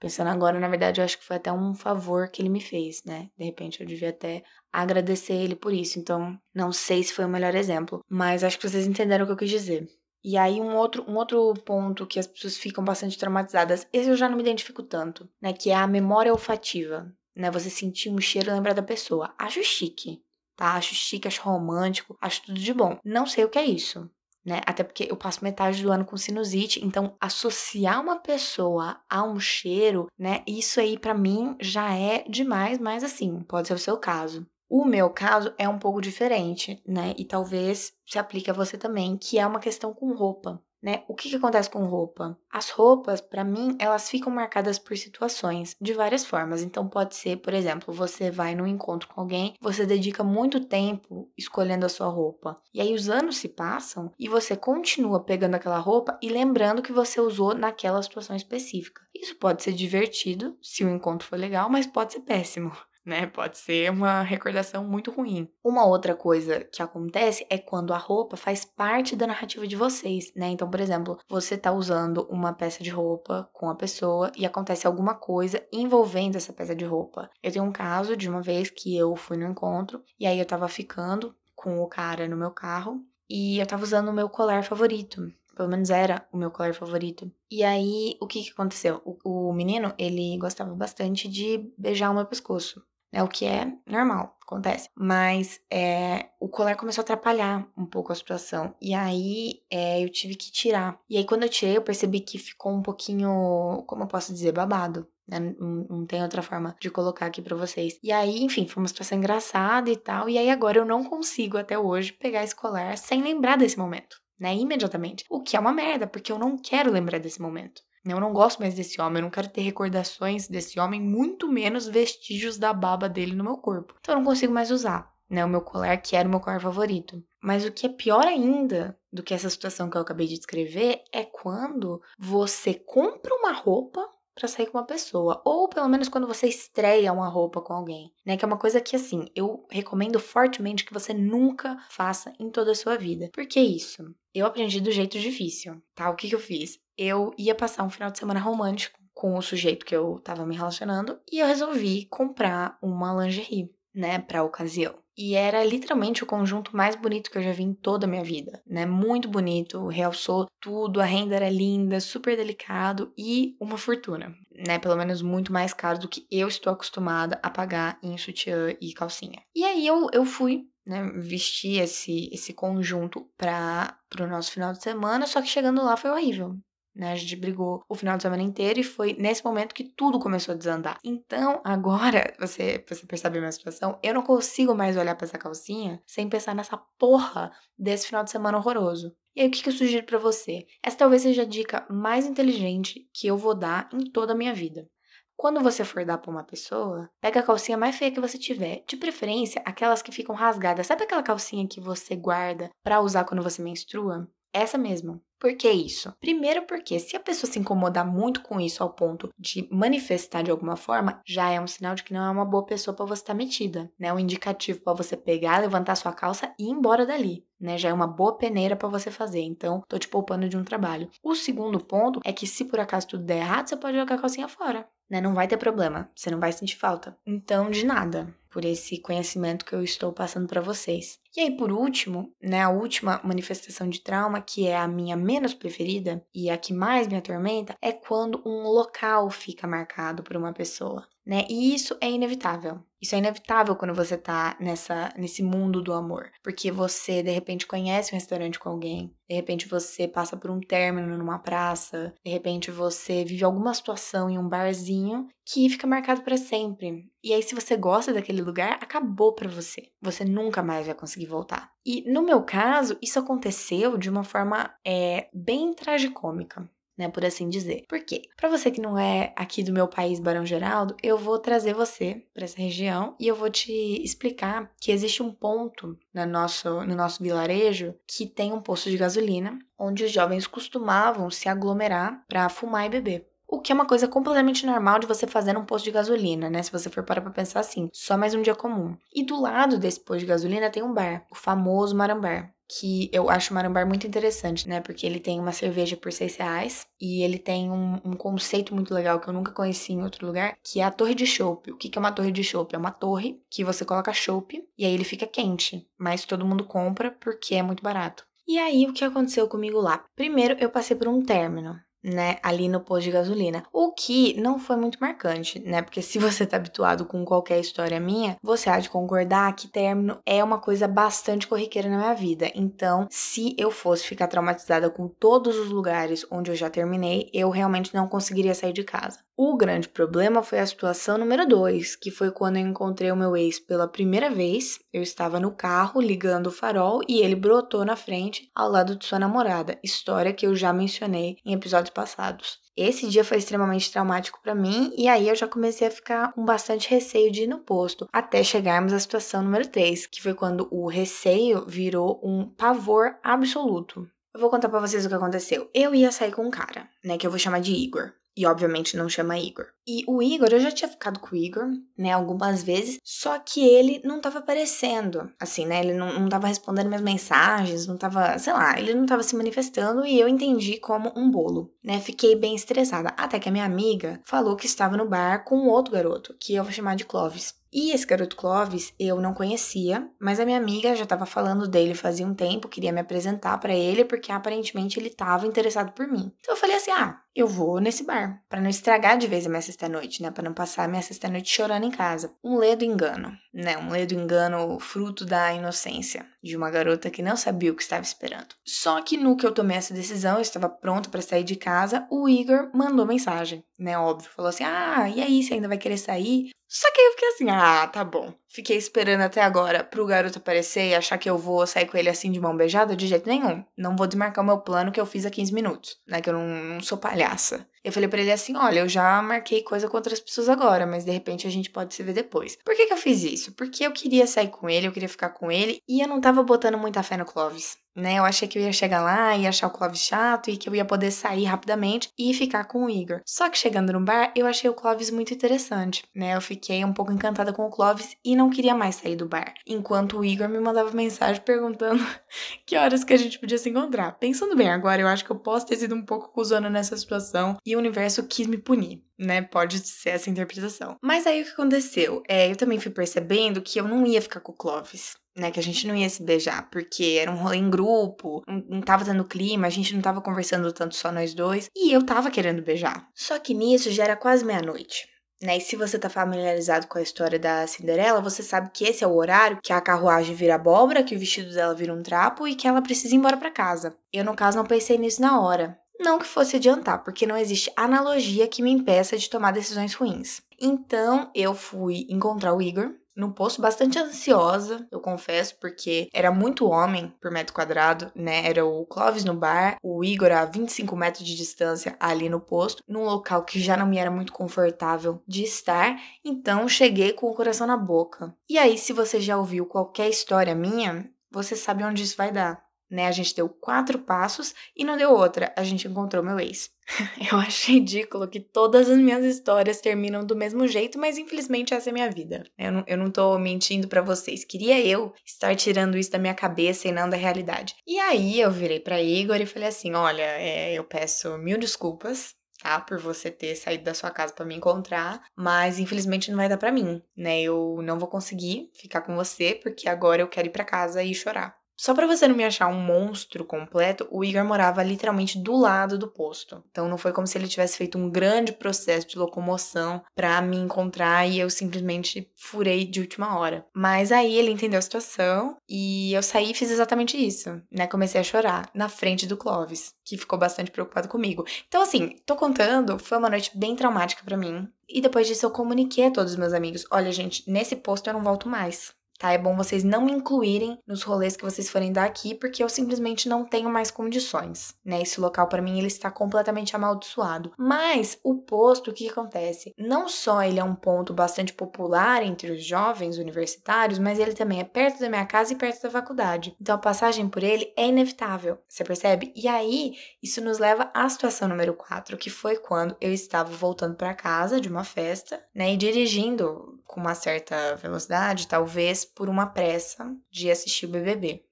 Pensando 0.00 0.28
agora, 0.28 0.60
na 0.60 0.68
verdade, 0.68 1.00
eu 1.00 1.04
acho 1.04 1.18
que 1.18 1.24
foi 1.24 1.36
até 1.36 1.52
um 1.52 1.74
favor 1.74 2.30
que 2.30 2.40
ele 2.40 2.48
me 2.48 2.60
fez, 2.60 3.02
né? 3.04 3.30
De 3.36 3.44
repente 3.44 3.80
eu 3.80 3.86
devia 3.86 4.10
até 4.10 4.44
agradecer 4.72 5.34
ele 5.34 5.56
por 5.56 5.72
isso. 5.72 5.98
Então, 5.98 6.38
não 6.54 6.72
sei 6.72 7.02
se 7.02 7.12
foi 7.12 7.24
o 7.24 7.28
melhor 7.28 7.54
exemplo, 7.54 8.04
mas 8.08 8.44
acho 8.44 8.58
que 8.58 8.68
vocês 8.68 8.86
entenderam 8.86 9.24
o 9.24 9.26
que 9.26 9.32
eu 9.32 9.36
quis 9.36 9.50
dizer. 9.50 9.88
E 10.24 10.36
aí, 10.36 10.60
um 10.60 10.76
outro, 10.76 11.04
um 11.08 11.16
outro 11.16 11.54
ponto 11.64 12.06
que 12.06 12.18
as 12.18 12.26
pessoas 12.26 12.56
ficam 12.56 12.84
bastante 12.84 13.18
traumatizadas, 13.18 13.86
esse 13.92 14.10
eu 14.10 14.16
já 14.16 14.28
não 14.28 14.36
me 14.36 14.42
identifico 14.42 14.82
tanto, 14.82 15.28
né? 15.40 15.52
Que 15.52 15.70
é 15.70 15.74
a 15.74 15.86
memória 15.86 16.32
olfativa, 16.32 17.12
né? 17.36 17.50
Você 17.50 17.70
sentir 17.70 18.10
um 18.10 18.20
cheiro 18.20 18.50
e 18.50 18.52
lembrar 18.52 18.74
da 18.74 18.82
pessoa. 18.82 19.32
Acho 19.38 19.62
chique, 19.62 20.22
tá? 20.56 20.74
Acho 20.74 20.94
chique, 20.94 21.28
acho 21.28 21.42
romântico, 21.42 22.16
acho 22.20 22.42
tudo 22.42 22.58
de 22.58 22.74
bom. 22.74 22.98
Não 23.04 23.26
sei 23.26 23.44
o 23.44 23.48
que 23.48 23.58
é 23.58 23.64
isso 23.64 24.10
né? 24.48 24.60
Até 24.66 24.82
porque 24.82 25.06
eu 25.08 25.16
passo 25.16 25.44
metade 25.44 25.82
do 25.82 25.92
ano 25.92 26.04
com 26.04 26.16
sinusite, 26.16 26.84
então 26.84 27.14
associar 27.20 28.00
uma 28.00 28.18
pessoa 28.18 28.98
a 29.08 29.22
um 29.22 29.38
cheiro, 29.38 30.06
né? 30.18 30.42
Isso 30.46 30.80
aí 30.80 30.98
para 30.98 31.14
mim 31.14 31.54
já 31.60 31.94
é 31.94 32.24
demais, 32.28 32.78
mas 32.78 33.04
assim, 33.04 33.40
pode 33.42 33.68
ser 33.68 33.74
o 33.74 33.78
seu 33.78 33.98
caso. 33.98 34.46
O 34.68 34.84
meu 34.84 35.10
caso 35.10 35.54
é 35.58 35.68
um 35.68 35.78
pouco 35.78 36.00
diferente, 36.00 36.82
né? 36.86 37.14
E 37.16 37.24
talvez 37.24 37.92
se 38.06 38.18
aplique 38.18 38.50
a 38.50 38.54
você 38.54 38.76
também, 38.76 39.16
que 39.16 39.38
é 39.38 39.46
uma 39.46 39.60
questão 39.60 39.94
com 39.94 40.14
roupa 40.14 40.62
né? 40.82 41.02
O 41.08 41.14
que, 41.14 41.28
que 41.28 41.36
acontece 41.36 41.68
com 41.68 41.84
roupa? 41.84 42.38
As 42.50 42.70
roupas, 42.70 43.20
para 43.20 43.44
mim, 43.44 43.76
elas 43.78 44.08
ficam 44.08 44.32
marcadas 44.32 44.78
por 44.78 44.96
situações 44.96 45.76
de 45.80 45.92
várias 45.92 46.24
formas. 46.24 46.62
Então, 46.62 46.88
pode 46.88 47.16
ser, 47.16 47.38
por 47.38 47.52
exemplo, 47.52 47.92
você 47.92 48.30
vai 48.30 48.54
num 48.54 48.66
encontro 48.66 49.08
com 49.08 49.20
alguém, 49.20 49.54
você 49.60 49.84
dedica 49.84 50.22
muito 50.22 50.64
tempo 50.64 51.30
escolhendo 51.36 51.86
a 51.86 51.88
sua 51.88 52.06
roupa. 52.06 52.60
E 52.72 52.80
aí 52.80 52.94
os 52.94 53.08
anos 53.08 53.38
se 53.38 53.48
passam 53.48 54.12
e 54.18 54.28
você 54.28 54.56
continua 54.56 55.20
pegando 55.20 55.54
aquela 55.54 55.78
roupa 55.78 56.18
e 56.22 56.28
lembrando 56.28 56.82
que 56.82 56.92
você 56.92 57.20
usou 57.20 57.54
naquela 57.54 58.02
situação 58.02 58.36
específica. 58.36 59.02
Isso 59.14 59.36
pode 59.36 59.62
ser 59.62 59.72
divertido 59.72 60.56
se 60.62 60.84
o 60.84 60.90
encontro 60.90 61.26
for 61.26 61.36
legal, 61.36 61.68
mas 61.68 61.86
pode 61.86 62.12
ser 62.12 62.20
péssimo 62.20 62.72
né? 63.08 63.26
Pode 63.26 63.58
ser 63.58 63.90
uma 63.90 64.22
recordação 64.22 64.84
muito 64.84 65.10
ruim. 65.10 65.48
Uma 65.64 65.84
outra 65.84 66.14
coisa 66.14 66.60
que 66.64 66.82
acontece 66.82 67.46
é 67.50 67.58
quando 67.58 67.92
a 67.92 67.98
roupa 67.98 68.36
faz 68.36 68.64
parte 68.64 69.16
da 69.16 69.26
narrativa 69.26 69.66
de 69.66 69.74
vocês, 69.74 70.32
né? 70.36 70.48
Então, 70.48 70.70
por 70.70 70.80
exemplo, 70.80 71.18
você 71.28 71.56
tá 71.56 71.72
usando 71.72 72.28
uma 72.30 72.52
peça 72.52 72.84
de 72.84 72.90
roupa 72.90 73.48
com 73.52 73.68
a 73.68 73.74
pessoa 73.74 74.30
e 74.36 74.44
acontece 74.44 74.86
alguma 74.86 75.14
coisa 75.14 75.66
envolvendo 75.72 76.36
essa 76.36 76.52
peça 76.52 76.74
de 76.74 76.84
roupa. 76.84 77.30
Eu 77.42 77.50
tenho 77.50 77.64
um 77.64 77.72
caso 77.72 78.16
de 78.16 78.28
uma 78.28 78.42
vez 78.42 78.70
que 78.70 78.96
eu 78.96 79.16
fui 79.16 79.36
no 79.36 79.50
encontro 79.50 80.02
e 80.20 80.26
aí 80.26 80.38
eu 80.38 80.46
tava 80.46 80.68
ficando 80.68 81.34
com 81.56 81.80
o 81.80 81.88
cara 81.88 82.28
no 82.28 82.36
meu 82.36 82.50
carro 82.50 83.02
e 83.28 83.58
eu 83.58 83.66
tava 83.66 83.82
usando 83.82 84.08
o 84.08 84.12
meu 84.12 84.28
colar 84.28 84.62
favorito. 84.62 85.32
Pelo 85.56 85.68
menos 85.68 85.90
era 85.90 86.24
o 86.32 86.36
meu 86.36 86.52
colar 86.52 86.72
favorito. 86.72 87.30
E 87.50 87.64
aí, 87.64 88.16
o 88.20 88.28
que 88.28 88.44
que 88.44 88.52
aconteceu? 88.52 89.02
O, 89.04 89.48
o 89.48 89.52
menino, 89.52 89.92
ele 89.98 90.38
gostava 90.38 90.72
bastante 90.72 91.26
de 91.26 91.72
beijar 91.76 92.10
o 92.10 92.14
meu 92.14 92.26
pescoço 92.26 92.80
né? 93.12 93.22
O 93.22 93.28
que 93.28 93.46
é 93.46 93.72
normal, 93.86 94.36
acontece. 94.42 94.88
Mas 94.94 95.60
é, 95.70 96.26
o 96.40 96.48
colar 96.48 96.76
começou 96.76 97.02
a 97.02 97.04
atrapalhar 97.04 97.66
um 97.76 97.86
pouco 97.86 98.12
a 98.12 98.14
situação. 98.14 98.74
E 98.80 98.94
aí 98.94 99.62
é, 99.70 100.02
eu 100.02 100.08
tive 100.10 100.34
que 100.34 100.50
tirar. 100.50 100.98
E 101.08 101.16
aí 101.16 101.24
quando 101.24 101.42
eu 101.42 101.48
tirei, 101.48 101.76
eu 101.76 101.82
percebi 101.82 102.20
que 102.20 102.38
ficou 102.38 102.72
um 102.72 102.82
pouquinho, 102.82 103.84
como 103.86 104.02
eu 104.02 104.08
posso 104.08 104.32
dizer, 104.32 104.52
babado. 104.52 105.06
Né? 105.26 105.38
Não, 105.40 105.86
não 105.88 106.06
tem 106.06 106.22
outra 106.22 106.42
forma 106.42 106.74
de 106.80 106.90
colocar 106.90 107.26
aqui 107.26 107.42
para 107.42 107.56
vocês. 107.56 107.98
E 108.02 108.10
aí, 108.10 108.42
enfim, 108.42 108.66
foi 108.66 108.82
uma 108.82 108.88
situação 108.88 109.18
engraçada 109.18 109.90
e 109.90 109.96
tal. 109.96 110.28
E 110.28 110.38
aí 110.38 110.50
agora 110.50 110.78
eu 110.78 110.86
não 110.86 111.04
consigo 111.04 111.58
até 111.58 111.78
hoje 111.78 112.12
pegar 112.12 112.42
esse 112.42 112.56
colar 112.56 112.96
sem 112.96 113.22
lembrar 113.22 113.56
desse 113.56 113.78
momento. 113.78 114.16
Né, 114.38 114.54
imediatamente. 114.54 115.24
O 115.28 115.42
que 115.42 115.56
é 115.56 115.60
uma 115.60 115.72
merda, 115.72 116.06
porque 116.06 116.30
eu 116.30 116.38
não 116.38 116.56
quero 116.56 116.92
lembrar 116.92 117.18
desse 117.18 117.42
momento. 117.42 117.82
Eu 118.12 118.20
não 118.20 118.32
gosto 118.32 118.60
mais 118.60 118.74
desse 118.74 119.00
homem, 119.00 119.18
eu 119.18 119.24
não 119.24 119.30
quero 119.30 119.48
ter 119.48 119.62
recordações 119.62 120.48
desse 120.48 120.78
homem, 120.78 121.00
muito 121.00 121.50
menos 121.50 121.86
vestígios 121.86 122.58
da 122.58 122.72
baba 122.72 123.08
dele 123.08 123.34
no 123.34 123.44
meu 123.44 123.56
corpo. 123.56 123.94
Então 124.00 124.14
eu 124.14 124.18
não 124.18 124.24
consigo 124.24 124.52
mais 124.52 124.70
usar, 124.70 125.12
né, 125.28 125.44
o 125.44 125.48
meu 125.48 125.60
colar, 125.60 125.96
que 125.98 126.16
era 126.16 126.28
o 126.28 126.30
meu 126.30 126.40
colar 126.40 126.60
favorito. 126.60 127.22
Mas 127.42 127.64
o 127.64 127.72
que 127.72 127.86
é 127.86 127.90
pior 127.90 128.24
ainda 128.26 128.98
do 129.12 129.22
que 129.22 129.34
essa 129.34 129.50
situação 129.50 129.88
que 129.88 129.96
eu 129.96 130.02
acabei 130.02 130.26
de 130.26 130.36
descrever 130.36 131.02
é 131.12 131.24
quando 131.24 132.02
você 132.18 132.74
compra 132.74 133.34
uma 133.34 133.52
roupa 133.52 134.08
para 134.38 134.46
sair 134.48 134.66
com 134.66 134.78
uma 134.78 134.86
pessoa, 134.86 135.42
ou 135.44 135.68
pelo 135.68 135.88
menos 135.88 136.08
quando 136.08 136.26
você 136.26 136.46
estreia 136.46 137.12
uma 137.12 137.28
roupa 137.28 137.60
com 137.60 137.72
alguém, 137.72 138.12
né? 138.24 138.36
Que 138.36 138.44
é 138.44 138.46
uma 138.46 138.56
coisa 138.56 138.80
que 138.80 138.94
assim, 138.94 139.26
eu 139.34 139.66
recomendo 139.68 140.20
fortemente 140.20 140.84
que 140.84 140.94
você 140.94 141.12
nunca 141.12 141.76
faça 141.90 142.32
em 142.38 142.48
toda 142.48 142.70
a 142.70 142.74
sua 142.74 142.96
vida. 142.96 143.30
Por 143.32 143.46
que 143.46 143.58
isso? 143.58 144.14
Eu 144.32 144.46
aprendi 144.46 144.80
do 144.80 144.92
jeito 144.92 145.18
difícil, 145.18 145.82
tá? 145.92 146.08
O 146.08 146.14
que, 146.14 146.28
que 146.28 146.34
eu 146.36 146.40
fiz? 146.40 146.78
Eu 146.98 147.32
ia 147.38 147.54
passar 147.54 147.84
um 147.84 147.90
final 147.90 148.10
de 148.10 148.18
semana 148.18 148.40
romântico 148.40 148.98
com 149.14 149.36
o 149.36 149.42
sujeito 149.42 149.86
que 149.86 149.94
eu 149.94 150.18
tava 150.18 150.44
me 150.44 150.56
relacionando 150.56 151.18
e 151.30 151.38
eu 151.38 151.46
resolvi 151.46 152.06
comprar 152.06 152.76
uma 152.82 153.24
lingerie, 153.24 153.70
né, 153.94 154.18
pra 154.18 154.42
ocasião. 154.42 154.94
E 155.16 155.34
era 155.34 155.64
literalmente 155.64 156.22
o 156.22 156.26
conjunto 156.26 156.76
mais 156.76 156.94
bonito 156.94 157.28
que 157.28 157.36
eu 157.36 157.42
já 157.42 157.50
vi 157.50 157.64
em 157.64 157.74
toda 157.74 158.06
a 158.06 158.08
minha 158.08 158.22
vida, 158.22 158.62
né? 158.64 158.86
Muito 158.86 159.28
bonito, 159.28 159.88
realçou 159.88 160.46
tudo, 160.60 161.00
a 161.00 161.04
renda 161.04 161.34
era 161.34 161.50
linda, 161.50 161.98
super 161.98 162.36
delicado 162.36 163.12
e 163.18 163.56
uma 163.60 163.76
fortuna, 163.76 164.32
né? 164.64 164.78
Pelo 164.78 164.94
menos 164.94 165.20
muito 165.20 165.52
mais 165.52 165.72
caro 165.72 165.98
do 165.98 166.08
que 166.08 166.24
eu 166.30 166.46
estou 166.46 166.72
acostumada 166.72 167.40
a 167.42 167.50
pagar 167.50 167.98
em 168.00 168.16
sutiã 168.16 168.72
e 168.80 168.92
calcinha. 168.92 169.42
E 169.56 169.64
aí 169.64 169.84
eu, 169.84 170.06
eu 170.12 170.24
fui 170.24 170.68
né, 170.86 171.10
vestir 171.16 171.82
esse, 171.82 172.30
esse 172.32 172.52
conjunto 172.54 173.28
para 173.36 173.98
o 174.20 174.26
nosso 174.28 174.52
final 174.52 174.72
de 174.72 174.80
semana, 174.80 175.26
só 175.26 175.42
que 175.42 175.48
chegando 175.48 175.84
lá 175.84 175.96
foi 175.96 176.10
horrível. 176.10 176.56
Né? 176.98 177.12
A 177.12 177.16
gente 177.16 177.36
brigou 177.36 177.84
o 177.88 177.94
final 177.94 178.16
de 178.16 178.24
semana 178.24 178.42
inteiro 178.42 178.80
e 178.80 178.82
foi 178.82 179.14
nesse 179.16 179.44
momento 179.44 179.72
que 179.72 179.84
tudo 179.84 180.18
começou 180.18 180.52
a 180.52 180.58
desandar. 180.58 180.98
Então, 181.04 181.60
agora, 181.64 182.34
você, 182.40 182.84
você 182.88 183.06
percebe 183.06 183.38
a 183.38 183.40
minha 183.40 183.52
situação? 183.52 183.96
Eu 184.02 184.14
não 184.14 184.22
consigo 184.22 184.74
mais 184.74 184.96
olhar 184.96 185.14
para 185.14 185.24
essa 185.24 185.38
calcinha 185.38 186.02
sem 186.04 186.28
pensar 186.28 186.56
nessa 186.56 186.76
porra 186.98 187.52
desse 187.78 188.08
final 188.08 188.24
de 188.24 188.32
semana 188.32 188.58
horroroso. 188.58 189.14
E 189.36 189.42
aí, 189.42 189.46
o 189.46 189.50
que, 189.50 189.62
que 189.62 189.68
eu 189.68 189.72
sugiro 189.72 190.04
para 190.04 190.18
você? 190.18 190.66
Essa 190.82 190.96
talvez 190.96 191.22
seja 191.22 191.42
a 191.42 191.46
dica 191.46 191.86
mais 191.88 192.26
inteligente 192.26 193.08
que 193.14 193.28
eu 193.28 193.36
vou 193.36 193.54
dar 193.54 193.88
em 193.92 194.10
toda 194.10 194.32
a 194.32 194.36
minha 194.36 194.52
vida. 194.52 194.88
Quando 195.36 195.62
você 195.62 195.84
for 195.84 196.04
dar 196.04 196.18
para 196.18 196.32
uma 196.32 196.42
pessoa, 196.42 197.08
pega 197.20 197.38
a 197.38 197.44
calcinha 197.44 197.78
mais 197.78 197.94
feia 197.94 198.10
que 198.10 198.20
você 198.20 198.36
tiver, 198.36 198.82
de 198.88 198.96
preferência 198.96 199.62
aquelas 199.64 200.02
que 200.02 200.10
ficam 200.10 200.34
rasgadas. 200.34 200.88
Sabe 200.88 201.04
aquela 201.04 201.22
calcinha 201.22 201.68
que 201.68 201.80
você 201.80 202.16
guarda 202.16 202.68
para 202.82 203.00
usar 203.00 203.24
quando 203.24 203.40
você 203.44 203.62
menstrua? 203.62 204.28
Essa 204.58 204.76
mesmo. 204.76 205.22
Por 205.38 205.56
que 205.56 205.70
isso? 205.70 206.12
Primeiro, 206.20 206.66
porque 206.66 206.98
se 206.98 207.16
a 207.16 207.20
pessoa 207.20 207.50
se 207.50 207.60
incomodar 207.60 208.04
muito 208.04 208.42
com 208.42 208.60
isso 208.60 208.82
ao 208.82 208.90
ponto 208.90 209.32
de 209.38 209.68
manifestar 209.70 210.42
de 210.42 210.50
alguma 210.50 210.74
forma, 210.74 211.22
já 211.24 211.48
é 211.48 211.60
um 211.60 211.66
sinal 211.66 211.94
de 211.94 212.02
que 212.02 212.12
não 212.12 212.24
é 212.24 212.30
uma 212.30 212.44
boa 212.44 212.66
pessoa 212.66 212.92
para 212.92 213.06
você 213.06 213.22
estar 213.22 213.34
tá 213.34 213.36
metida, 213.36 213.88
né? 213.96 214.12
Um 214.12 214.18
indicativo 214.18 214.80
para 214.80 214.94
você 214.94 215.16
pegar, 215.16 215.60
levantar 215.60 215.94
sua 215.94 216.12
calça 216.12 216.52
e 216.58 216.64
ir 216.64 216.70
embora 216.70 217.06
dali, 217.06 217.46
né? 217.60 217.78
Já 217.78 217.90
é 217.90 217.92
uma 217.92 218.06
boa 218.06 218.36
peneira 218.36 218.74
para 218.74 218.88
você 218.88 219.12
fazer. 219.12 219.42
Então, 219.42 219.80
tô 219.86 219.96
te 219.96 220.08
poupando 220.08 220.48
de 220.48 220.56
um 220.56 220.64
trabalho. 220.64 221.08
O 221.22 221.36
segundo 221.36 221.78
ponto 221.78 222.20
é 222.24 222.32
que 222.32 222.46
se 222.46 222.64
por 222.64 222.80
acaso 222.80 223.06
tudo 223.06 223.22
der 223.22 223.38
errado, 223.38 223.68
você 223.68 223.76
pode 223.76 223.96
jogar 223.96 224.16
a 224.16 224.18
calcinha 224.18 224.48
fora, 224.48 224.88
né? 225.08 225.20
Não 225.20 225.34
vai 225.34 225.46
ter 225.46 225.56
problema, 225.56 226.10
você 226.16 226.32
não 226.32 226.40
vai 226.40 226.50
sentir 226.50 226.76
falta. 226.76 227.16
Então, 227.24 227.70
de 227.70 227.86
nada 227.86 228.34
por 228.50 228.64
esse 228.64 229.00
conhecimento 229.00 229.64
que 229.64 229.74
eu 229.74 229.82
estou 229.82 230.12
passando 230.12 230.48
para 230.48 230.60
vocês. 230.60 231.20
E 231.36 231.40
aí, 231.40 231.56
por 231.56 231.70
último, 231.70 232.34
né, 232.42 232.62
a 232.62 232.70
última 232.70 233.20
manifestação 233.22 233.88
de 233.88 234.00
trauma, 234.00 234.40
que 234.40 234.66
é 234.66 234.76
a 234.76 234.88
minha 234.88 235.16
menos 235.16 235.54
preferida 235.54 236.24
e 236.34 236.50
a 236.50 236.56
que 236.56 236.72
mais 236.72 237.06
me 237.06 237.16
atormenta, 237.16 237.76
é 237.80 237.92
quando 237.92 238.42
um 238.46 238.62
local 238.68 239.30
fica 239.30 239.66
marcado 239.66 240.22
por 240.22 240.36
uma 240.36 240.52
pessoa 240.52 241.06
né? 241.28 241.44
E 241.50 241.74
isso 241.74 241.94
é 242.00 242.10
inevitável. 242.10 242.80
Isso 243.00 243.14
é 243.14 243.18
inevitável 243.18 243.76
quando 243.76 243.94
você 243.94 244.16
tá 244.16 244.56
nessa, 244.58 245.12
nesse 245.16 245.42
mundo 245.42 245.82
do 245.82 245.92
amor. 245.92 246.30
Porque 246.42 246.72
você, 246.72 247.22
de 247.22 247.30
repente, 247.30 247.66
conhece 247.66 248.12
um 248.12 248.16
restaurante 248.16 248.58
com 248.58 248.70
alguém, 248.70 249.14
de 249.28 249.36
repente 249.36 249.68
você 249.68 250.08
passa 250.08 250.36
por 250.38 250.50
um 250.50 250.58
término 250.58 251.16
numa 251.18 251.38
praça, 251.38 252.14
de 252.24 252.32
repente 252.32 252.70
você 252.70 253.24
vive 253.24 253.44
alguma 253.44 253.74
situação 253.74 254.30
em 254.30 254.38
um 254.38 254.48
barzinho 254.48 255.28
que 255.44 255.68
fica 255.68 255.86
marcado 255.86 256.22
para 256.22 256.38
sempre. 256.38 257.04
E 257.22 257.34
aí, 257.34 257.42
se 257.42 257.54
você 257.54 257.76
gosta 257.76 258.12
daquele 258.12 258.40
lugar, 258.40 258.78
acabou 258.80 259.34
para 259.34 259.48
você. 259.48 259.90
Você 260.00 260.24
nunca 260.24 260.62
mais 260.62 260.86
vai 260.86 260.94
conseguir 260.94 261.17
voltar. 261.26 261.72
E 261.84 262.02
no 262.10 262.22
meu 262.22 262.42
caso, 262.42 262.98
isso 263.02 263.18
aconteceu 263.18 263.96
de 263.96 264.10
uma 264.10 264.24
forma 264.24 264.74
é, 264.84 265.28
bem 265.32 265.74
tragicômica 265.74 266.68
né, 266.98 267.08
por 267.08 267.24
assim 267.24 267.48
dizer. 267.48 267.84
Por 267.88 268.00
quê? 268.00 268.22
Para 268.36 268.48
você 268.48 268.70
que 268.72 268.80
não 268.80 268.98
é 268.98 269.32
aqui 269.36 269.62
do 269.62 269.72
meu 269.72 269.86
país, 269.86 270.18
Barão 270.18 270.44
Geraldo, 270.44 270.96
eu 271.00 271.16
vou 271.16 271.38
trazer 271.38 271.72
você 271.72 272.26
para 272.34 272.44
essa 272.44 272.60
região 272.60 273.14
e 273.20 273.28
eu 273.28 273.36
vou 273.36 273.48
te 273.48 273.72
explicar 274.02 274.70
que 274.80 274.90
existe 274.90 275.22
um 275.22 275.32
ponto 275.32 275.96
no 276.12 276.26
nosso, 276.26 276.82
no 276.84 276.96
nosso 276.96 277.22
vilarejo 277.22 277.94
que 278.04 278.26
tem 278.26 278.52
um 278.52 278.60
posto 278.60 278.90
de 278.90 278.98
gasolina 278.98 279.56
onde 279.78 280.02
os 280.04 280.10
jovens 280.10 280.48
costumavam 280.48 281.30
se 281.30 281.48
aglomerar 281.48 282.24
para 282.26 282.48
fumar 282.48 282.86
e 282.86 282.90
beber. 282.90 283.28
O 283.50 283.60
que 283.60 283.72
é 283.72 283.74
uma 283.74 283.86
coisa 283.86 284.06
completamente 284.06 284.66
normal 284.66 284.98
de 284.98 285.06
você 285.06 285.26
fazer 285.26 285.54
num 285.54 285.64
posto 285.64 285.86
de 285.86 285.90
gasolina, 285.90 286.50
né? 286.50 286.62
Se 286.62 286.70
você 286.70 286.90
for 286.90 287.02
parar 287.02 287.22
pra 287.22 287.30
pensar 287.30 287.60
assim, 287.60 287.88
só 287.94 288.14
mais 288.14 288.34
um 288.34 288.42
dia 288.42 288.54
comum. 288.54 288.94
E 289.10 289.24
do 289.24 289.40
lado 289.40 289.78
desse 289.78 289.98
posto 289.98 290.20
de 290.20 290.26
gasolina 290.26 290.68
tem 290.68 290.82
um 290.82 290.92
bar, 290.92 291.24
o 291.30 291.34
famoso 291.34 291.96
Marambar 291.96 292.52
que 292.70 293.08
eu 293.14 293.30
acho 293.30 293.50
o 293.50 293.54
Marambar 293.54 293.86
muito 293.86 294.06
interessante, 294.06 294.68
né? 294.68 294.80
Porque 294.80 295.06
ele 295.06 295.18
tem 295.18 295.40
uma 295.40 295.52
cerveja 295.52 295.96
por 295.96 296.12
6 296.12 296.36
reais 296.36 296.86
e 297.00 297.22
ele 297.22 297.38
tem 297.38 297.70
um, 297.70 297.94
um, 298.04 298.12
conceito 298.14 298.74
muito 298.74 298.92
legal 298.92 299.18
que 299.18 299.26
eu 299.26 299.32
nunca 299.32 299.52
conheci 299.52 299.94
em 299.94 300.02
outro 300.02 300.26
lugar, 300.26 300.54
que 300.62 300.80
é 300.80 300.84
a 300.84 300.90
torre 300.90 301.14
de 301.14 301.26
chopp. 301.26 301.70
O 301.70 301.76
que, 301.78 301.88
que 301.88 301.96
é 301.96 302.00
uma 302.00 302.12
torre 302.12 302.30
de 302.30 302.44
chopp? 302.44 302.74
É 302.74 302.78
uma 302.78 302.90
torre 302.90 303.40
que 303.50 303.64
você 303.64 303.86
coloca 303.86 304.12
chopp 304.12 304.62
e 304.76 304.84
aí 304.84 304.92
ele 304.92 305.04
fica 305.04 305.26
quente, 305.26 305.88
mas 305.96 306.26
todo 306.26 306.44
mundo 306.44 306.62
compra 306.64 307.10
porque 307.10 307.54
é 307.54 307.62
muito 307.62 307.82
barato. 307.82 308.26
E 308.46 308.58
aí, 308.58 308.86
o 308.86 308.94
que 308.94 309.04
aconteceu 309.04 309.46
comigo 309.46 309.78
lá? 309.78 310.04
Primeiro, 310.16 310.56
eu 310.58 310.70
passei 310.70 310.96
por 310.96 311.06
um 311.06 311.22
término 311.22 311.78
né, 312.02 312.36
ali 312.42 312.68
no 312.68 312.80
posto 312.80 313.04
de 313.04 313.10
gasolina. 313.10 313.64
O 313.72 313.92
que 313.92 314.38
não 314.40 314.58
foi 314.58 314.76
muito 314.76 314.98
marcante, 315.00 315.58
né? 315.60 315.82
Porque 315.82 316.02
se 316.02 316.18
você 316.18 316.46
tá 316.46 316.56
habituado 316.56 317.04
com 317.04 317.24
qualquer 317.24 317.58
história 317.60 318.00
minha, 318.00 318.36
você 318.42 318.70
há 318.70 318.78
de 318.78 318.88
concordar 318.90 319.54
que 319.54 319.68
término 319.68 320.20
é 320.24 320.42
uma 320.42 320.58
coisa 320.58 320.86
bastante 320.86 321.46
corriqueira 321.46 321.88
na 321.88 321.98
minha 321.98 322.14
vida. 322.14 322.50
Então, 322.54 323.06
se 323.10 323.54
eu 323.58 323.70
fosse 323.70 324.04
ficar 324.04 324.28
traumatizada 324.28 324.90
com 324.90 325.08
todos 325.08 325.56
os 325.56 325.70
lugares 325.70 326.26
onde 326.30 326.50
eu 326.50 326.56
já 326.56 326.70
terminei, 326.70 327.30
eu 327.32 327.50
realmente 327.50 327.94
não 327.94 328.08
conseguiria 328.08 328.54
sair 328.54 328.72
de 328.72 328.84
casa. 328.84 329.27
O 329.40 329.56
grande 329.56 329.88
problema 329.88 330.42
foi 330.42 330.58
a 330.58 330.66
situação 330.66 331.16
número 331.16 331.46
2, 331.46 331.94
que 331.94 332.10
foi 332.10 332.28
quando 332.28 332.56
eu 332.56 332.66
encontrei 332.66 333.12
o 333.12 333.16
meu 333.16 333.36
ex 333.36 333.60
pela 333.60 333.86
primeira 333.86 334.28
vez. 334.28 334.80
Eu 334.92 335.00
estava 335.00 335.38
no 335.38 335.52
carro 335.52 336.00
ligando 336.00 336.48
o 336.48 336.50
farol 336.50 337.02
e 337.06 337.20
ele 337.20 337.36
brotou 337.36 337.84
na 337.84 337.94
frente 337.94 338.50
ao 338.52 338.68
lado 338.68 338.96
de 338.96 339.06
sua 339.06 339.20
namorada, 339.20 339.78
história 339.80 340.32
que 340.32 340.44
eu 340.44 340.56
já 340.56 340.72
mencionei 340.72 341.36
em 341.46 341.54
episódios 341.54 341.90
passados. 341.90 342.58
Esse 342.76 343.06
dia 343.06 343.22
foi 343.22 343.38
extremamente 343.38 343.92
traumático 343.92 344.40
para 344.42 344.56
mim 344.56 344.92
e 344.98 345.06
aí 345.06 345.28
eu 345.28 345.36
já 345.36 345.46
comecei 345.46 345.86
a 345.86 345.92
ficar 345.92 346.32
com 346.32 346.44
bastante 346.44 346.90
receio 346.90 347.30
de 347.30 347.44
ir 347.44 347.46
no 347.46 347.60
posto, 347.60 348.08
até 348.12 348.42
chegarmos 348.42 348.92
à 348.92 348.98
situação 348.98 349.44
número 349.44 349.68
3, 349.68 350.08
que 350.08 350.20
foi 350.20 350.34
quando 350.34 350.66
o 350.68 350.88
receio 350.88 351.64
virou 351.64 352.20
um 352.24 352.44
pavor 352.44 353.14
absoluto. 353.22 354.04
Eu 354.34 354.40
vou 354.40 354.50
contar 354.50 354.68
para 354.68 354.80
vocês 354.80 355.06
o 355.06 355.08
que 355.08 355.14
aconteceu. 355.14 355.70
Eu 355.72 355.94
ia 355.94 356.10
sair 356.10 356.32
com 356.32 356.44
um 356.44 356.50
cara, 356.50 356.88
né, 357.04 357.16
que 357.16 357.24
eu 357.24 357.30
vou 357.30 357.38
chamar 357.38 357.60
de 357.60 357.72
Igor. 357.72 358.12
E 358.38 358.46
obviamente 358.46 358.96
não 358.96 359.08
chama 359.08 359.36
Igor. 359.36 359.66
E 359.84 360.04
o 360.06 360.22
Igor, 360.22 360.50
eu 360.52 360.60
já 360.60 360.70
tinha 360.70 360.88
ficado 360.88 361.18
com 361.18 361.34
o 361.34 361.36
Igor, 361.36 361.66
né, 361.96 362.12
algumas 362.12 362.62
vezes, 362.62 363.00
só 363.02 363.36
que 363.36 363.66
ele 363.66 364.00
não 364.04 364.20
tava 364.20 364.38
aparecendo, 364.38 365.28
assim, 365.40 365.66
né, 365.66 365.80
ele 365.80 365.92
não, 365.92 366.20
não 366.20 366.28
tava 366.28 366.46
respondendo 366.46 366.86
minhas 366.86 367.02
mensagens, 367.02 367.88
não 367.88 367.96
tava, 367.96 368.38
sei 368.38 368.52
lá, 368.52 368.78
ele 368.78 368.94
não 368.94 369.06
tava 369.06 369.24
se 369.24 369.34
manifestando 369.34 370.06
e 370.06 370.20
eu 370.20 370.28
entendi 370.28 370.78
como 370.78 371.12
um 371.16 371.28
bolo, 371.28 371.74
né, 371.82 371.98
fiquei 371.98 372.36
bem 372.36 372.54
estressada. 372.54 373.08
Até 373.16 373.40
que 373.40 373.48
a 373.48 373.52
minha 373.52 373.64
amiga 373.64 374.20
falou 374.24 374.54
que 374.54 374.66
estava 374.66 374.96
no 374.96 375.08
bar 375.08 375.44
com 375.44 375.66
outro 375.66 375.92
garoto, 375.92 376.36
que 376.38 376.54
eu 376.54 376.62
vou 376.62 376.72
chamar 376.72 376.94
de 376.94 377.04
Clovis. 377.04 377.58
E 377.72 377.92
esse 377.92 378.06
garoto 378.06 378.36
Clovis 378.36 378.94
eu 378.98 379.20
não 379.20 379.34
conhecia, 379.34 380.08
mas 380.18 380.40
a 380.40 380.44
minha 380.44 380.56
amiga 380.56 380.96
já 380.96 381.04
estava 381.04 381.26
falando 381.26 381.68
dele 381.68 381.94
fazia 381.94 382.26
um 382.26 382.34
tempo, 382.34 382.68
queria 382.68 382.92
me 382.92 383.00
apresentar 383.00 383.58
para 383.58 383.74
ele 383.74 384.04
porque 384.04 384.32
aparentemente 384.32 384.98
ele 384.98 385.08
estava 385.08 385.46
interessado 385.46 385.92
por 385.92 386.08
mim. 386.08 386.32
Então 386.40 386.54
eu 386.54 386.56
falei 386.56 386.76
assim: 386.76 386.90
"Ah, 386.90 387.20
eu 387.40 387.46
vou 387.46 387.80
nesse 387.80 388.04
bar, 388.04 388.42
para 388.48 388.60
não 388.60 388.68
estragar 388.68 389.16
de 389.16 389.26
vez 389.26 389.46
a 389.46 389.48
minha 389.48 389.62
sexta-noite, 389.62 390.22
né, 390.22 390.30
para 390.30 390.42
não 390.42 390.52
passar 390.52 390.84
a 390.84 390.88
minha 390.88 391.02
sexta-noite 391.02 391.50
chorando 391.50 391.84
em 391.84 391.90
casa". 391.90 392.32
Um 392.42 392.56
ledo 392.56 392.84
engano, 392.84 393.32
né? 393.52 393.76
Um 393.78 393.90
ledo 393.90 394.14
engano 394.14 394.78
fruto 394.80 395.24
da 395.24 395.52
inocência 395.52 396.26
de 396.42 396.56
uma 396.56 396.70
garota 396.70 397.10
que 397.10 397.22
não 397.22 397.36
sabia 397.36 397.72
o 397.72 397.74
que 397.74 397.82
estava 397.82 398.02
esperando. 398.02 398.54
Só 398.64 399.00
que 399.02 399.16
no 399.16 399.36
que 399.36 399.46
eu 399.46 399.52
tomei 399.52 399.76
essa 399.76 399.94
decisão, 399.94 400.36
eu 400.36 400.42
estava 400.42 400.68
pronta 400.68 401.10
para 401.10 401.22
sair 401.22 401.44
de 401.44 401.56
casa, 401.56 402.06
o 402.10 402.28
Igor 402.28 402.70
mandou 402.74 403.06
mensagem, 403.06 403.64
né? 403.78 403.98
Óbvio, 403.98 404.30
falou 404.30 404.48
assim: 404.48 404.64
"Ah, 404.64 405.08
e 405.08 405.20
aí, 405.20 405.42
você 405.42 405.54
ainda 405.54 405.68
vai 405.68 405.78
querer 405.78 405.98
sair?" 405.98 406.50
Só 406.68 406.92
que 406.92 407.00
aí 407.00 407.06
eu 407.06 407.12
fiquei 407.12 407.28
assim, 407.28 407.48
ah, 407.48 407.86
tá 407.86 408.04
bom. 408.04 408.34
Fiquei 408.46 408.76
esperando 408.76 409.22
até 409.22 409.40
agora 409.40 409.82
pro 409.82 410.04
garoto 410.04 410.38
aparecer 410.38 410.88
e 410.88 410.94
achar 410.94 411.16
que 411.16 411.28
eu 411.28 411.38
vou 411.38 411.66
sair 411.66 411.86
com 411.86 411.96
ele 411.96 412.10
assim 412.10 412.30
de 412.30 412.38
mão 412.38 412.54
beijada? 412.54 412.94
De 412.94 413.06
jeito 413.06 413.26
nenhum. 413.26 413.64
Não 413.74 413.96
vou 413.96 414.06
desmarcar 414.06 414.44
o 414.44 414.46
meu 414.46 414.58
plano 414.58 414.92
que 414.92 415.00
eu 415.00 415.06
fiz 415.06 415.24
há 415.24 415.30
15 415.30 415.52
minutos, 415.54 415.96
né? 416.06 416.20
Que 416.20 416.28
eu 416.28 416.34
não, 416.34 416.46
não 416.46 416.80
sou 416.80 416.98
palhaça. 417.28 417.66
Eu 417.88 417.92
falei 417.92 418.06
para 418.06 418.20
ele 418.20 418.30
assim: 418.30 418.54
olha, 418.54 418.80
eu 418.80 418.88
já 418.88 419.22
marquei 419.22 419.62
coisa 419.62 419.88
com 419.88 419.96
outras 419.96 420.20
pessoas 420.20 420.46
agora, 420.46 420.86
mas 420.86 421.06
de 421.06 421.10
repente 421.10 421.46
a 421.46 421.50
gente 421.50 421.70
pode 421.70 421.94
se 421.94 422.02
ver 422.02 422.12
depois. 422.12 422.58
Por 422.62 422.76
que, 422.76 422.84
que 422.84 422.92
eu 422.92 422.98
fiz 422.98 423.24
isso? 423.24 423.52
Porque 423.52 423.82
eu 423.82 423.92
queria 423.92 424.26
sair 424.26 424.48
com 424.48 424.68
ele, 424.68 424.86
eu 424.86 424.92
queria 424.92 425.08
ficar 425.08 425.30
com 425.30 425.50
ele 425.50 425.80
e 425.88 426.02
eu 426.02 426.06
não 426.06 426.20
tava 426.20 426.42
botando 426.42 426.76
muita 426.76 427.02
fé 427.02 427.16
no 427.16 427.24
Clovis 427.24 427.78
né? 427.98 428.18
Eu 428.18 428.24
achei 428.24 428.48
que 428.48 428.58
eu 428.58 428.62
ia 428.62 428.72
chegar 428.72 429.02
lá 429.02 429.36
e 429.36 429.46
achar 429.46 429.66
o 429.66 429.70
Clóvis 429.70 430.00
chato 430.00 430.50
e 430.50 430.56
que 430.56 430.68
eu 430.68 430.74
ia 430.74 430.84
poder 430.84 431.10
sair 431.10 431.44
rapidamente 431.44 432.10
e 432.18 432.32
ficar 432.32 432.64
com 432.64 432.84
o 432.84 432.90
Igor. 432.90 433.20
Só 433.26 433.50
que 433.50 433.58
chegando 433.58 433.92
no 433.92 434.00
bar, 434.00 434.32
eu 434.34 434.46
achei 434.46 434.70
o 434.70 434.74
Clóvis 434.74 435.10
muito 435.10 435.34
interessante, 435.34 436.04
né? 436.14 436.36
Eu 436.36 436.40
fiquei 436.40 436.84
um 436.84 436.92
pouco 436.92 437.12
encantada 437.12 437.52
com 437.52 437.66
o 437.66 437.70
Clóvis 437.70 438.16
e 438.24 438.36
não 438.36 438.50
queria 438.50 438.74
mais 438.74 438.96
sair 438.96 439.16
do 439.16 439.26
bar. 439.26 439.52
Enquanto 439.66 440.18
o 440.18 440.24
Igor 440.24 440.48
me 440.48 440.60
mandava 440.60 440.90
mensagem 440.92 441.42
perguntando 441.42 442.04
que 442.64 442.76
horas 442.76 443.04
que 443.04 443.12
a 443.12 443.16
gente 443.16 443.38
podia 443.38 443.58
se 443.58 443.68
encontrar. 443.68 444.12
Pensando 444.12 444.56
bem 444.56 444.70
agora, 444.70 445.02
eu 445.02 445.08
acho 445.08 445.24
que 445.24 445.30
eu 445.30 445.38
posso 445.38 445.66
ter 445.66 445.76
sido 445.76 445.94
um 445.94 446.02
pouco 446.02 446.32
cuzona 446.32 446.70
nessa 446.70 446.96
situação 446.96 447.56
e 447.66 447.76
o 447.78 447.80
universo 447.80 448.26
quis 448.26 448.46
me 448.46 448.58
punir 448.58 449.02
né? 449.18 449.42
Pode 449.42 449.80
ser 449.80 450.10
essa 450.10 450.30
interpretação. 450.30 450.96
Mas 451.02 451.26
aí 451.26 451.42
o 451.42 451.44
que 451.44 451.50
aconteceu? 451.50 452.22
É, 452.28 452.48
eu 452.48 452.54
também 452.54 452.78
fui 452.78 452.92
percebendo 452.92 453.60
que 453.60 453.80
eu 453.80 453.88
não 453.88 454.06
ia 454.06 454.22
ficar 454.22 454.38
com 454.38 454.52
o 454.52 454.54
Clovis 454.54 455.16
né? 455.38 455.50
Que 455.50 455.60
a 455.60 455.62
gente 455.62 455.86
não 455.86 455.94
ia 455.94 456.08
se 456.08 456.22
beijar, 456.22 456.68
porque 456.68 457.18
era 457.20 457.30
um 457.30 457.36
rolê 457.36 457.58
em 457.58 457.70
grupo, 457.70 458.42
não, 458.46 458.80
tava 458.80 459.04
tendo 459.04 459.24
clima, 459.24 459.66
a 459.66 459.70
gente 459.70 459.94
não 459.94 460.02
tava 460.02 460.20
conversando 460.20 460.72
tanto 460.72 460.96
só 460.96 461.12
nós 461.12 461.32
dois, 461.32 461.70
e 461.76 461.92
eu 461.92 462.04
tava 462.04 462.30
querendo 462.30 462.60
beijar. 462.60 463.08
Só 463.14 463.38
que 463.38 463.54
nisso 463.54 463.90
já 463.90 464.04
era 464.04 464.16
quase 464.16 464.44
meia-noite. 464.44 465.06
Né? 465.40 465.58
E 465.58 465.60
se 465.60 465.76
você 465.76 465.96
tá 465.96 466.08
familiarizado 466.08 466.88
com 466.88 466.98
a 466.98 467.02
história 467.02 467.38
da 467.38 467.64
Cinderela, 467.68 468.20
você 468.20 468.42
sabe 468.42 468.70
que 468.74 468.84
esse 468.84 469.04
é 469.04 469.06
o 469.06 469.14
horário 469.14 469.60
que 469.62 469.72
a 469.72 469.80
carruagem 469.80 470.34
vira 470.34 470.56
abóbora, 470.56 471.04
que 471.04 471.14
o 471.14 471.18
vestido 471.18 471.54
dela 471.54 471.74
vira 471.74 471.94
um 471.94 472.02
trapo 472.02 472.48
e 472.48 472.56
que 472.56 472.66
ela 472.66 472.82
precisa 472.82 473.14
ir 473.14 473.18
embora 473.18 473.36
para 473.36 473.50
casa. 473.50 473.96
Eu, 474.12 474.24
no 474.24 474.34
caso, 474.34 474.58
não 474.58 474.66
pensei 474.66 474.98
nisso 474.98 475.22
na 475.22 475.40
hora. 475.40 475.78
Não 475.98 476.18
que 476.18 476.26
fosse 476.26 476.56
adiantar, 476.56 477.02
porque 477.02 477.26
não 477.26 477.36
existe 477.36 477.72
analogia 477.76 478.48
que 478.48 478.62
me 478.62 478.70
impeça 478.70 479.16
de 479.16 479.28
tomar 479.28 479.52
decisões 479.52 479.94
ruins. 479.94 480.42
Então, 480.60 481.30
eu 481.34 481.54
fui 481.54 482.06
encontrar 482.08 482.54
o 482.54 482.62
Igor, 482.62 482.94
no 483.18 483.32
posto 483.32 483.60
bastante 483.60 483.98
ansiosa, 483.98 484.86
eu 484.92 485.00
confesso, 485.00 485.56
porque 485.60 486.08
era 486.14 486.30
muito 486.30 486.68
homem 486.68 487.12
por 487.20 487.32
metro 487.32 487.52
quadrado, 487.52 488.12
né? 488.14 488.48
Era 488.48 488.64
o 488.64 488.86
Clóvis 488.86 489.24
no 489.24 489.34
bar, 489.34 489.76
o 489.82 490.04
Igor 490.04 490.30
a 490.30 490.44
25 490.44 490.94
metros 490.94 491.26
de 491.26 491.34
distância 491.34 491.96
ali 491.98 492.28
no 492.28 492.38
posto, 492.38 492.80
num 492.86 493.02
local 493.02 493.42
que 493.42 493.58
já 493.58 493.76
não 493.76 493.88
me 493.88 493.98
era 493.98 494.08
muito 494.08 494.32
confortável 494.32 495.20
de 495.26 495.42
estar, 495.42 496.00
então 496.24 496.68
cheguei 496.68 497.12
com 497.12 497.28
o 497.28 497.34
coração 497.34 497.66
na 497.66 497.76
boca. 497.76 498.32
E 498.48 498.56
aí, 498.56 498.78
se 498.78 498.92
você 498.92 499.20
já 499.20 499.36
ouviu 499.36 499.66
qualquer 499.66 500.08
história 500.08 500.54
minha, 500.54 501.10
você 501.28 501.56
sabe 501.56 501.82
onde 501.82 502.04
isso 502.04 502.16
vai 502.16 502.30
dar 502.30 502.67
né? 502.90 503.06
A 503.06 503.12
gente 503.12 503.34
deu 503.34 503.48
quatro 503.48 503.98
passos 503.98 504.54
e 504.76 504.84
não 504.84 504.96
deu 504.96 505.10
outra, 505.10 505.52
a 505.56 505.62
gente 505.62 505.86
encontrou 505.86 506.22
meu 506.22 506.38
ex. 506.38 506.70
Eu 507.30 507.38
acho 507.38 507.70
ridículo 507.70 508.28
que 508.28 508.40
todas 508.40 508.88
as 508.88 508.98
minhas 508.98 509.24
histórias 509.24 509.80
terminam 509.80 510.24
do 510.24 510.34
mesmo 510.34 510.66
jeito, 510.66 510.98
mas 510.98 511.18
infelizmente 511.18 511.74
essa 511.74 511.90
é 511.90 511.92
minha 511.92 512.10
vida. 512.10 512.44
Eu 512.56 512.72
não, 512.72 512.84
eu 512.86 512.96
não 512.96 513.10
tô 513.10 513.38
mentindo 513.38 513.88
para 513.88 514.00
vocês. 514.00 514.44
Queria 514.44 514.80
eu 514.80 515.12
estar 515.24 515.54
tirando 515.54 515.98
isso 515.98 516.10
da 516.10 516.18
minha 516.18 516.34
cabeça 516.34 516.88
e 516.88 516.92
não 516.92 517.08
da 517.08 517.16
realidade. 517.16 517.74
E 517.86 517.98
aí 517.98 518.40
eu 518.40 518.50
virei 518.50 518.80
para 518.80 519.02
Igor 519.02 519.36
e 519.36 519.46
falei 519.46 519.68
assim: 519.68 519.92
olha, 519.94 520.22
é, 520.22 520.72
eu 520.72 520.84
peço 520.84 521.36
mil 521.36 521.58
desculpas 521.58 522.38
tá? 522.62 522.80
Por 522.80 522.98
você 522.98 523.30
ter 523.30 523.54
saído 523.54 523.84
da 523.84 523.94
sua 523.94 524.10
casa 524.10 524.32
para 524.32 524.44
me 524.44 524.54
encontrar, 524.54 525.22
mas 525.34 525.78
infelizmente 525.78 526.30
não 526.30 526.36
vai 526.36 526.48
dar 526.48 526.58
para 526.58 526.72
mim, 526.72 527.02
né? 527.16 527.40
Eu 527.40 527.80
não 527.82 527.98
vou 527.98 528.08
conseguir 528.08 528.70
ficar 528.74 529.02
com 529.02 529.14
você 529.14 529.54
porque 529.62 529.88
agora 529.88 530.22
eu 530.22 530.28
quero 530.28 530.48
ir 530.48 530.50
para 530.50 530.64
casa 530.64 531.02
e 531.02 531.14
chorar. 531.14 531.57
Só 531.80 531.94
para 531.94 532.08
você 532.08 532.26
não 532.26 532.34
me 532.34 532.44
achar 532.44 532.66
um 532.66 532.80
monstro 532.80 533.44
completo, 533.44 534.08
o 534.10 534.24
Igor 534.24 534.44
morava 534.44 534.82
literalmente 534.82 535.38
do 535.38 535.56
lado 535.56 535.96
do 535.96 536.08
posto. 536.08 536.60
Então 536.72 536.88
não 536.88 536.98
foi 536.98 537.12
como 537.12 537.24
se 537.24 537.38
ele 537.38 537.46
tivesse 537.46 537.78
feito 537.78 537.96
um 537.96 538.10
grande 538.10 538.52
processo 538.52 539.06
de 539.06 539.16
locomoção 539.16 540.02
para 540.12 540.42
me 540.42 540.56
encontrar 540.56 541.28
e 541.28 541.38
eu 541.38 541.48
simplesmente 541.48 542.28
furei 542.34 542.84
de 542.84 542.98
última 542.98 543.38
hora. 543.38 543.64
Mas 543.72 544.10
aí 544.10 544.34
ele 544.34 544.50
entendeu 544.50 544.80
a 544.80 544.82
situação 544.82 545.56
e 545.68 546.12
eu 546.12 546.22
saí 546.22 546.50
e 546.50 546.54
fiz 546.54 546.68
exatamente 546.68 547.16
isso, 547.16 547.62
né? 547.70 547.86
Comecei 547.86 548.20
a 548.20 548.24
chorar 548.24 548.68
na 548.74 548.88
frente 548.88 549.24
do 549.24 549.36
Clovis, 549.36 549.94
que 550.04 550.18
ficou 550.18 550.36
bastante 550.36 550.72
preocupado 550.72 551.06
comigo. 551.06 551.46
Então 551.68 551.80
assim, 551.80 552.16
tô 552.26 552.34
contando, 552.34 552.98
foi 552.98 553.18
uma 553.18 553.30
noite 553.30 553.56
bem 553.56 553.76
traumática 553.76 554.24
para 554.24 554.36
mim. 554.36 554.68
E 554.88 555.00
depois 555.00 555.28
disso 555.28 555.46
eu 555.46 555.50
comuniquei 555.52 556.06
a 556.06 556.10
todos 556.10 556.32
os 556.32 556.38
meus 556.38 556.52
amigos: 556.52 556.84
"Olha, 556.90 557.12
gente, 557.12 557.48
nesse 557.48 557.76
posto 557.76 558.08
eu 558.08 558.14
não 558.14 558.24
volto 558.24 558.48
mais 558.48 558.97
tá? 559.18 559.32
É 559.32 559.38
bom 559.38 559.56
vocês 559.56 559.82
não 559.82 560.04
me 560.04 560.12
incluírem 560.12 560.78
nos 560.86 561.02
rolês 561.02 561.36
que 561.36 561.44
vocês 561.44 561.68
forem 561.68 561.92
dar 561.92 562.04
aqui, 562.04 562.34
porque 562.34 562.62
eu 562.62 562.68
simplesmente 562.68 563.28
não 563.28 563.44
tenho 563.44 563.68
mais 563.68 563.90
condições, 563.90 564.74
né? 564.84 565.02
Esse 565.02 565.20
local 565.20 565.48
para 565.48 565.60
mim 565.60 565.78
ele 565.78 565.88
está 565.88 566.10
completamente 566.10 566.74
amaldiçoado. 566.76 567.52
Mas 567.58 568.18
o 568.22 568.36
posto, 568.36 568.90
o 568.90 568.94
que 568.94 569.08
acontece? 569.08 569.74
Não 569.76 570.08
só 570.08 570.42
ele 570.42 570.60
é 570.60 570.64
um 570.64 570.74
ponto 570.74 571.12
bastante 571.12 571.52
popular 571.52 572.22
entre 572.22 572.52
os 572.52 572.64
jovens 572.64 573.18
universitários, 573.18 573.98
mas 573.98 574.18
ele 574.18 574.32
também 574.32 574.60
é 574.60 574.64
perto 574.64 575.00
da 575.00 575.08
minha 575.08 575.26
casa 575.26 575.52
e 575.52 575.56
perto 575.56 575.82
da 575.82 575.90
faculdade. 575.90 576.54
Então 576.60 576.74
a 576.74 576.78
passagem 576.78 577.28
por 577.28 577.42
ele 577.42 577.72
é 577.76 577.86
inevitável, 577.86 578.58
você 578.68 578.84
percebe? 578.84 579.32
E 579.34 579.48
aí 579.48 579.96
isso 580.22 580.40
nos 580.40 580.58
leva 580.58 580.90
à 580.94 581.08
situação 581.08 581.48
número 581.48 581.74
4, 581.74 582.16
que 582.16 582.30
foi 582.30 582.56
quando 582.56 582.96
eu 583.00 583.12
estava 583.12 583.50
voltando 583.50 583.96
para 583.96 584.14
casa 584.14 584.60
de 584.60 584.68
uma 584.68 584.84
festa, 584.84 585.42
né, 585.54 585.72
e 585.72 585.76
dirigindo 585.76 586.78
com 586.86 587.00
uma 587.00 587.14
certa 587.14 587.76
velocidade, 587.76 588.48
talvez 588.48 589.04
por 589.14 589.28
uma 589.28 589.46
pressa 589.46 590.14
de 590.30 590.50
assistir 590.50 590.86
o 590.86 590.90
BBB. 590.90 591.44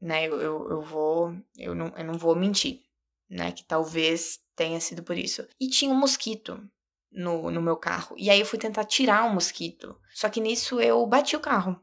Né, 0.00 0.26
eu, 0.26 0.40
eu, 0.40 0.70
eu 0.70 0.80
vou, 0.80 1.34
eu 1.56 1.74
não, 1.74 1.88
eu 1.96 2.04
não 2.04 2.14
vou 2.14 2.36
mentir, 2.36 2.82
né, 3.28 3.50
que 3.50 3.64
talvez 3.64 4.38
tenha 4.54 4.80
sido 4.80 5.02
por 5.02 5.16
isso. 5.16 5.46
E 5.60 5.68
tinha 5.68 5.92
um 5.92 5.98
mosquito 5.98 6.62
no, 7.10 7.50
no 7.50 7.62
meu 7.62 7.76
carro. 7.76 8.14
E 8.18 8.30
aí 8.30 8.40
eu 8.40 8.46
fui 8.46 8.58
tentar 8.58 8.84
tirar 8.84 9.24
o 9.24 9.28
um 9.28 9.34
mosquito. 9.34 9.98
Só 10.14 10.28
que 10.28 10.40
nisso 10.40 10.80
eu 10.80 11.04
bati 11.06 11.36
o 11.36 11.40
carro. 11.40 11.80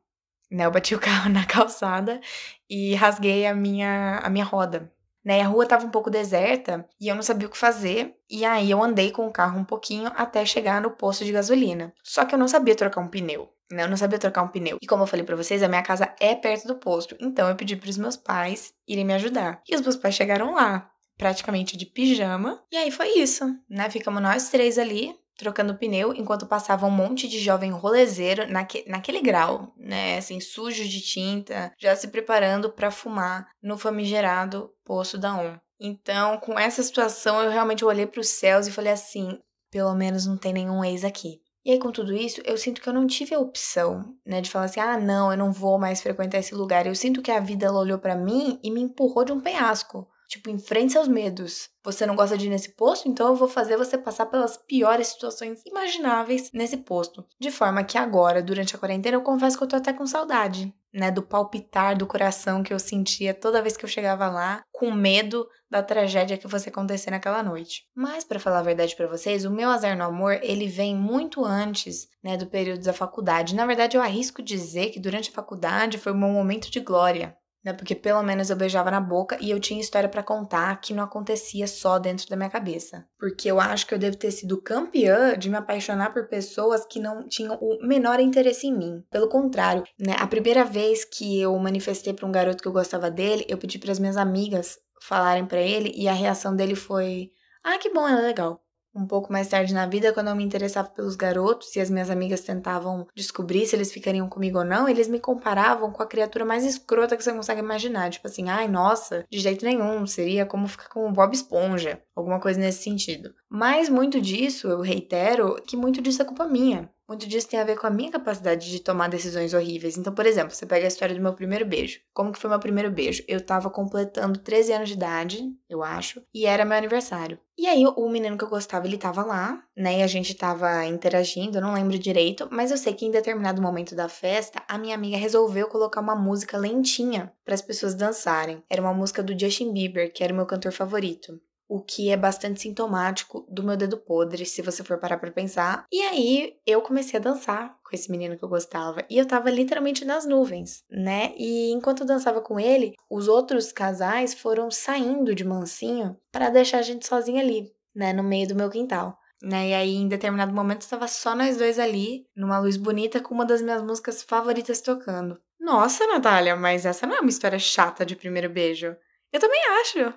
Né, 0.49 0.65
eu 0.65 0.71
bati 0.71 0.93
o 0.95 0.99
carro 0.99 1.29
na 1.31 1.45
calçada 1.45 2.21
e 2.69 2.93
rasguei 2.95 3.45
a 3.45 3.53
minha, 3.53 4.19
a 4.19 4.29
minha 4.29 4.45
roda. 4.45 4.91
Né, 5.23 5.41
a 5.41 5.47
rua 5.47 5.63
estava 5.63 5.85
um 5.85 5.89
pouco 5.89 6.11
deserta 6.11 6.87
e 7.01 7.07
eu 7.07 7.15
não 7.15 7.23
sabia 7.23 7.47
o 7.47 7.51
que 7.51 7.57
fazer. 7.57 8.15
E 8.29 8.45
aí 8.45 8.69
eu 8.69 8.83
andei 8.83 9.11
com 9.11 9.27
o 9.27 9.31
carro 9.31 9.59
um 9.59 9.65
pouquinho 9.65 10.11
até 10.15 10.45
chegar 10.45 10.81
no 10.81 10.91
posto 10.91 11.25
de 11.25 11.31
gasolina. 11.31 11.93
Só 12.03 12.25
que 12.25 12.35
eu 12.35 12.39
não 12.39 12.47
sabia 12.47 12.75
trocar 12.75 13.01
um 13.01 13.07
pneu. 13.07 13.51
Né? 13.71 13.83
Eu 13.83 13.89
não 13.89 13.97
sabia 13.97 14.19
trocar 14.19 14.43
um 14.43 14.47
pneu. 14.47 14.77
E 14.81 14.87
como 14.87 15.03
eu 15.03 15.07
falei 15.07 15.25
para 15.25 15.35
vocês, 15.35 15.63
a 15.63 15.67
minha 15.67 15.83
casa 15.83 16.13
é 16.19 16.35
perto 16.35 16.67
do 16.67 16.75
posto. 16.75 17.15
Então 17.19 17.47
eu 17.49 17.55
pedi 17.55 17.75
para 17.75 17.89
os 17.89 17.97
meus 17.97 18.15
pais 18.15 18.73
irem 18.87 19.05
me 19.05 19.13
ajudar. 19.13 19.61
E 19.67 19.75
os 19.75 19.81
meus 19.81 19.95
pais 19.95 20.15
chegaram 20.15 20.53
lá, 20.53 20.89
praticamente 21.17 21.77
de 21.77 21.85
pijama. 21.85 22.63
E 22.71 22.77
aí 22.77 22.91
foi 22.91 23.17
isso, 23.17 23.45
né? 23.69 23.89
Ficamos 23.89 24.21
nós 24.21 24.49
três 24.49 24.77
ali, 24.77 25.15
trocando 25.37 25.75
pneu, 25.75 26.13
enquanto 26.13 26.45
passava 26.45 26.85
um 26.85 26.91
monte 26.91 27.27
de 27.27 27.39
jovem 27.39 27.71
rolezeiro 27.71 28.47
naque, 28.49 28.85
naquele 28.87 29.21
grau, 29.21 29.73
né? 29.77 30.17
Assim, 30.17 30.39
sujo 30.39 30.87
de 30.87 31.01
tinta, 31.01 31.73
já 31.77 31.95
se 31.95 32.07
preparando 32.07 32.69
para 32.69 32.91
fumar 32.91 33.47
no 33.61 33.77
famigerado 33.77 34.69
poço 34.83 35.17
da 35.17 35.35
ON. 35.35 35.57
Então, 35.79 36.37
com 36.37 36.57
essa 36.57 36.81
situação, 36.81 37.41
eu 37.41 37.51
realmente 37.51 37.83
olhei 37.83 38.05
para 38.05 38.21
os 38.21 38.29
céus 38.29 38.65
e 38.65 38.71
falei 38.71 38.93
assim: 38.93 39.37
pelo 39.69 39.93
menos 39.93 40.25
não 40.25 40.37
tem 40.37 40.53
nenhum 40.53 40.83
ex 40.85 41.03
aqui. 41.03 41.41
E 41.65 41.71
aí, 41.71 41.79
com 41.79 41.91
tudo 41.91 42.13
isso, 42.13 42.41
eu 42.45 42.57
sinto 42.57 42.79
que 42.79 42.87
eu 42.87 42.93
não 42.93 43.07
tive 43.07 43.33
a 43.35 43.39
opção, 43.39 44.15
né, 44.25 44.39
de 44.39 44.49
falar 44.49 44.65
assim: 44.65 44.79
ah, 44.79 44.97
não, 44.97 45.31
eu 45.31 45.37
não 45.37 45.51
vou 45.51 45.77
mais 45.79 46.01
frequentar 46.01 46.37
esse 46.37 46.53
lugar. 46.55 46.85
Eu 46.87 46.95
sinto 46.95 47.21
que 47.21 47.31
a 47.31 47.39
vida 47.41 47.65
ela 47.65 47.79
olhou 47.79 47.97
para 47.99 48.15
mim 48.15 48.59
e 48.63 48.71
me 48.71 48.81
empurrou 48.81 49.25
de 49.25 49.31
um 49.33 49.41
penhasco. 49.41 50.07
Tipo, 50.27 50.49
enfrente 50.49 50.93
seus 50.93 51.07
medos. 51.07 51.69
Você 51.83 52.05
não 52.05 52.15
gosta 52.15 52.37
de 52.37 52.47
ir 52.47 52.49
nesse 52.49 52.75
posto? 52.75 53.07
Então 53.07 53.27
eu 53.27 53.35
vou 53.35 53.47
fazer 53.47 53.77
você 53.77 53.97
passar 53.97 54.25
pelas 54.25 54.57
piores 54.57 55.07
situações 55.07 55.61
imagináveis 55.65 56.51
nesse 56.51 56.77
posto. 56.77 57.25
De 57.39 57.51
forma 57.51 57.83
que 57.83 57.97
agora, 57.97 58.41
durante 58.41 58.75
a 58.75 58.79
quarentena, 58.79 59.17
eu 59.17 59.21
confesso 59.21 59.57
que 59.57 59.63
eu 59.63 59.67
tô 59.67 59.75
até 59.75 59.93
com 59.93 60.05
saudade, 60.07 60.73
né? 60.93 61.11
Do 61.11 61.21
palpitar 61.21 61.97
do 61.97 62.07
coração 62.07 62.63
que 62.63 62.73
eu 62.73 62.79
sentia 62.79 63.33
toda 63.33 63.61
vez 63.61 63.77
que 63.77 63.85
eu 63.85 63.89
chegava 63.89 64.27
lá, 64.29 64.63
com 64.71 64.91
medo 64.91 65.47
da 65.69 65.83
tragédia 65.83 66.37
que 66.37 66.47
fosse 66.47 66.69
acontecer 66.69 67.11
naquela 67.11 67.43
noite. 67.43 67.83
Mas, 67.95 68.23
para 68.23 68.39
falar 68.39 68.59
a 68.59 68.63
verdade 68.63 68.95
para 68.95 69.07
vocês, 69.07 69.45
o 69.45 69.51
meu 69.51 69.69
azar 69.69 69.95
no 69.97 70.03
amor, 70.03 70.39
ele 70.41 70.67
vem 70.67 70.95
muito 70.95 71.43
antes, 71.45 72.07
né, 72.23 72.35
do 72.37 72.47
período 72.47 72.83
da 72.83 72.93
faculdade. 72.93 73.55
Na 73.55 73.65
verdade, 73.65 73.95
eu 73.95 74.01
arrisco 74.01 74.41
dizer 74.41 74.89
que 74.89 74.99
durante 74.99 75.29
a 75.29 75.33
faculdade 75.33 75.97
foi 75.97 76.11
o 76.11 76.17
meu 76.17 76.29
momento 76.29 76.71
de 76.71 76.79
glória 76.79 77.37
né? 77.65 77.73
Porque 77.73 77.95
pelo 77.95 78.21
menos 78.21 78.49
eu 78.49 78.55
beijava 78.55 78.91
na 78.91 79.01
boca 79.01 79.37
e 79.41 79.49
eu 79.49 79.59
tinha 79.59 79.81
história 79.81 80.07
para 80.07 80.21
contar 80.21 80.79
que 80.79 80.93
não 80.93 81.03
acontecia 81.03 81.65
só 81.67 81.97
dentro 81.97 82.29
da 82.29 82.35
minha 82.35 82.49
cabeça. 82.49 83.05
Porque 83.19 83.49
eu 83.49 83.59
acho 83.59 83.87
que 83.87 83.93
eu 83.95 83.99
devo 83.99 84.15
ter 84.15 84.29
sido 84.31 84.61
campeã 84.61 85.35
de 85.37 85.49
me 85.49 85.57
apaixonar 85.57 86.13
por 86.13 86.27
pessoas 86.27 86.85
que 86.85 86.99
não 86.99 87.27
tinham 87.27 87.57
o 87.59 87.85
menor 87.85 88.19
interesse 88.19 88.67
em 88.67 88.77
mim. 88.77 89.03
Pelo 89.09 89.27
contrário, 89.27 89.83
né? 89.99 90.15
A 90.19 90.27
primeira 90.27 90.63
vez 90.63 91.03
que 91.03 91.41
eu 91.41 91.57
manifestei 91.57 92.13
para 92.13 92.27
um 92.27 92.31
garoto 92.31 92.61
que 92.61 92.67
eu 92.67 92.73
gostava 92.73 93.09
dele, 93.09 93.45
eu 93.49 93.57
pedi 93.57 93.79
para 93.79 93.91
as 93.91 93.99
minhas 93.99 94.17
amigas 94.17 94.77
falarem 95.01 95.45
para 95.45 95.61
ele 95.61 95.91
e 95.95 96.07
a 96.07 96.13
reação 96.13 96.55
dele 96.55 96.75
foi: 96.75 97.31
"Ah, 97.63 97.77
que 97.79 97.89
bom, 97.91 98.07
é 98.07 98.15
legal". 98.15 98.64
Um 98.95 99.05
pouco 99.05 99.31
mais 99.31 99.49
tarde 99.49 99.73
na 99.73 99.85
vida, 99.85 100.13
quando 100.13 100.29
eu 100.29 100.35
me 100.35 100.43
interessava 100.43 100.87
pelos 100.87 101.17
garotos 101.17 101.75
e 101.75 101.81
as 101.81 101.89
minhas 101.89 102.09
amigas 102.09 102.39
tentavam 102.39 103.05
descobrir 103.13 103.65
se 103.67 103.75
eles 103.75 103.91
ficariam 103.91 104.29
comigo 104.29 104.59
ou 104.59 104.63
não, 104.63 104.87
eles 104.87 105.09
me 105.09 105.19
comparavam 105.19 105.91
com 105.91 106.01
a 106.01 106.07
criatura 106.07 106.45
mais 106.45 106.63
escrota 106.63 107.17
que 107.17 107.23
você 107.23 107.33
consegue 107.33 107.59
imaginar. 107.59 108.09
Tipo 108.09 108.27
assim, 108.27 108.49
ai, 108.49 108.69
nossa, 108.69 109.25
de 109.29 109.39
jeito 109.39 109.65
nenhum, 109.65 110.07
seria 110.07 110.45
como 110.45 110.65
ficar 110.67 110.87
com 110.87 111.09
o 111.09 111.11
Bob 111.11 111.33
Esponja, 111.33 112.01
alguma 112.15 112.39
coisa 112.39 112.57
nesse 112.57 112.83
sentido. 112.83 113.33
Mas 113.49 113.89
muito 113.89 114.21
disso, 114.21 114.69
eu 114.69 114.79
reitero, 114.79 115.61
que 115.67 115.75
muito 115.75 116.01
disso 116.01 116.21
é 116.21 116.25
culpa 116.25 116.47
minha. 116.47 116.89
Muito 117.07 117.27
disso 117.27 117.47
tem 117.47 117.59
a 117.59 117.63
ver 117.63 117.77
com 117.77 117.85
a 117.85 117.91
minha 117.91 118.11
capacidade 118.11 118.71
de 118.71 118.79
tomar 118.79 119.07
decisões 119.09 119.53
horríveis. 119.53 119.95
Então, 119.95 120.11
por 120.11 120.25
exemplo, 120.25 120.55
você 120.55 120.65
pega 120.65 120.85
a 120.85 120.87
história 120.87 121.13
do 121.13 121.21
meu 121.21 121.33
primeiro 121.33 121.63
beijo. 121.63 121.99
Como 122.11 122.31
que 122.31 122.39
foi 122.39 122.49
meu 122.49 122.59
primeiro 122.59 122.89
beijo? 122.89 123.23
Eu 123.27 123.39
tava 123.39 123.69
completando 123.69 124.39
13 124.39 124.73
anos 124.73 124.89
de 124.89 124.95
idade, 124.95 125.53
eu 125.69 125.83
acho, 125.83 126.23
e 126.33 126.47
era 126.47 126.65
meu 126.65 126.75
aniversário. 126.75 127.39
E 127.57 127.67
aí, 127.67 127.85
o 127.85 128.09
menino 128.09 128.37
que 128.37 128.43
eu 128.43 128.49
gostava, 128.49 128.87
ele 128.87 128.97
tava 128.97 129.23
lá, 129.23 129.63
né? 129.77 129.99
E 129.99 130.03
a 130.03 130.07
gente 130.07 130.33
tava 130.33 130.85
interagindo, 130.85 131.57
eu 131.57 131.61
não 131.61 131.73
lembro 131.73 131.97
direito, 131.97 132.49
mas 132.51 132.71
eu 132.71 132.77
sei 132.77 132.93
que 132.93 133.05
em 133.05 133.11
determinado 133.11 133.61
momento 133.61 133.95
da 133.95 134.09
festa, 134.09 134.61
a 134.67 134.77
minha 134.77 134.95
amiga 134.95 135.15
resolveu 135.15 135.67
colocar 135.67 136.01
uma 136.01 136.15
música 136.15 136.57
lentinha 136.57 137.31
para 137.45 137.53
as 137.53 137.61
pessoas 137.61 137.93
dançarem. 137.93 138.63
Era 138.69 138.81
uma 138.81 138.93
música 138.93 139.23
do 139.23 139.37
Justin 139.39 139.71
Bieber, 139.71 140.11
que 140.11 140.23
era 140.23 140.33
o 140.33 140.35
meu 140.35 140.45
cantor 140.45 140.71
favorito 140.71 141.39
o 141.67 141.81
que 141.81 142.09
é 142.09 142.17
bastante 142.17 142.61
sintomático 142.61 143.45
do 143.49 143.63
meu 143.63 143.75
dedo 143.75 143.97
podre, 143.97 144.45
se 144.45 144.61
você 144.61 144.83
for 144.83 144.99
parar 144.99 145.17
pra 145.17 145.31
pensar. 145.31 145.85
E 145.91 146.01
aí 146.01 146.57
eu 146.65 146.81
comecei 146.81 147.19
a 147.19 147.23
dançar 147.23 147.77
com 147.83 147.95
esse 147.95 148.09
menino 148.09 148.37
que 148.37 148.43
eu 148.43 148.49
gostava 148.49 149.03
e 149.09 149.17
eu 149.17 149.25
tava 149.25 149.49
literalmente 149.49 150.05
nas 150.05 150.25
nuvens, 150.25 150.83
né? 150.89 151.33
E 151.37 151.71
enquanto 151.71 152.01
eu 152.01 152.07
dançava 152.07 152.41
com 152.41 152.59
ele, 152.59 152.93
os 153.09 153.27
outros 153.27 153.71
casais 153.71 154.33
foram 154.33 154.69
saindo 154.69 155.33
de 155.33 155.43
mansinho 155.43 156.17
para 156.31 156.49
deixar 156.49 156.79
a 156.79 156.83
gente 156.83 157.07
sozinha 157.07 157.41
ali, 157.41 157.71
né, 157.95 158.13
no 158.13 158.23
meio 158.23 158.47
do 158.47 158.55
meu 158.55 158.69
quintal. 158.69 159.17
Né? 159.41 159.69
E 159.69 159.73
aí, 159.73 159.95
em 159.95 160.07
determinado 160.07 160.53
momento, 160.53 160.81
estava 160.81 161.07
só 161.07 161.35
nós 161.35 161.57
dois 161.57 161.77
ali, 161.77 162.25
numa 162.35 162.57
luz 162.57 162.77
bonita, 162.77 163.19
com 163.19 163.33
uma 163.33 163.45
das 163.45 163.61
minhas 163.61 163.81
músicas 163.81 164.23
favoritas 164.23 164.81
tocando. 164.81 165.39
Nossa, 165.59 166.07
Natália, 166.07 166.55
mas 166.55 166.85
essa 166.85 167.05
não 167.05 167.17
é 167.17 167.19
uma 167.19 167.29
história 167.29 167.59
chata 167.59 168.05
de 168.05 168.15
primeiro 168.15 168.49
beijo. 168.49 168.95
Eu 169.31 169.39
também 169.39 169.61
acho. 169.81 170.13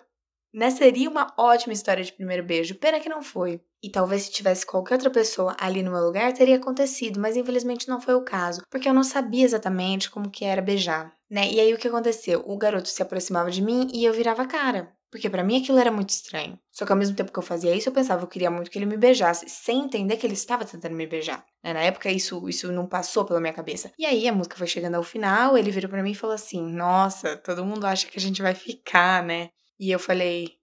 Né? 0.53 0.71
Seria 0.71 1.09
uma 1.11 1.33
ótima 1.37 1.73
história 1.73 2.03
de 2.03 2.13
primeiro 2.13 2.43
beijo, 2.43 2.75
pena 2.75 3.01
que 3.01 3.09
não 3.09 3.23
foi. 3.23 3.61
E 3.83 3.91
talvez 3.91 4.23
se 4.23 4.33
tivesse 4.33 4.67
qualquer 4.67 4.95
outra 4.95 5.11
pessoa 5.11 5.57
ali 5.61 5.83
no 5.83 5.93
meu 5.93 6.01
lugar, 6.01 6.33
teria 6.33 6.57
acontecido, 6.57 7.21
mas 7.21 7.37
infelizmente 7.37 7.89
não 7.89 8.01
foi 8.01 8.15
o 8.15 8.25
caso, 8.25 8.63
porque 8.69 8.89
eu 8.89 8.95
não 8.95 9.05
sabia 9.05 9.45
exatamente 9.45 10.11
como 10.11 10.31
que 10.31 10.45
era 10.45 10.61
beijar, 10.61 11.13
né? 11.31 11.49
E 11.49 11.61
aí 11.61 11.73
o 11.73 11.79
que 11.79 11.87
aconteceu? 11.87 12.43
O 12.45 12.57
garoto 12.59 12.89
se 12.89 13.03
aproximava 13.03 13.51
de 13.51 13.63
mim 13.63 13.89
e 13.93 14.05
eu 14.05 14.13
virava 14.13 14.43
a 14.43 14.47
cara. 14.47 14.93
Porque 15.11 15.31
para 15.31 15.43
mim 15.43 15.61
aquilo 15.61 15.79
era 15.79 15.91
muito 15.91 16.11
estranho. 16.11 16.59
Só 16.71 16.85
que 16.85 16.93
ao 16.93 16.99
mesmo 16.99 17.17
tempo 17.17 17.33
que 17.33 17.39
eu 17.39 17.43
fazia 17.43 17.75
isso, 17.75 17.89
eu 17.89 17.93
pensava, 17.93 18.23
eu 18.23 18.27
queria 18.27 18.51
muito 18.51 18.71
que 18.71 18.79
ele 18.79 18.85
me 18.85 18.97
beijasse, 18.97 19.49
sem 19.49 19.85
entender 19.85 20.17
que 20.17 20.27
ele 20.27 20.35
estava 20.35 20.67
tentando 20.67 20.95
me 20.95 21.07
beijar. 21.07 21.45
Né? 21.65 21.73
Na 21.73 21.81
época 21.81 22.11
isso, 22.11 22.47
isso 22.49 22.71
não 22.73 22.87
passou 22.87 23.25
pela 23.25 23.41
minha 23.41 23.53
cabeça. 23.53 23.91
E 23.99 24.05
aí 24.05 24.29
a 24.29 24.33
música 24.33 24.57
foi 24.57 24.67
chegando 24.67 24.97
ao 24.97 25.03
final, 25.03 25.57
ele 25.57 25.71
virou 25.71 25.89
para 25.89 26.03
mim 26.03 26.11
e 26.11 26.15
falou 26.15 26.35
assim: 26.35 26.63
"Nossa, 26.63 27.37
todo 27.39 27.65
mundo 27.65 27.87
acha 27.87 28.07
que 28.07 28.19
a 28.19 28.21
gente 28.21 28.43
vai 28.43 28.55
ficar, 28.55 29.23
né?" 29.23 29.51
E 29.79 29.91
eu 29.91 29.99
falei: 29.99 30.59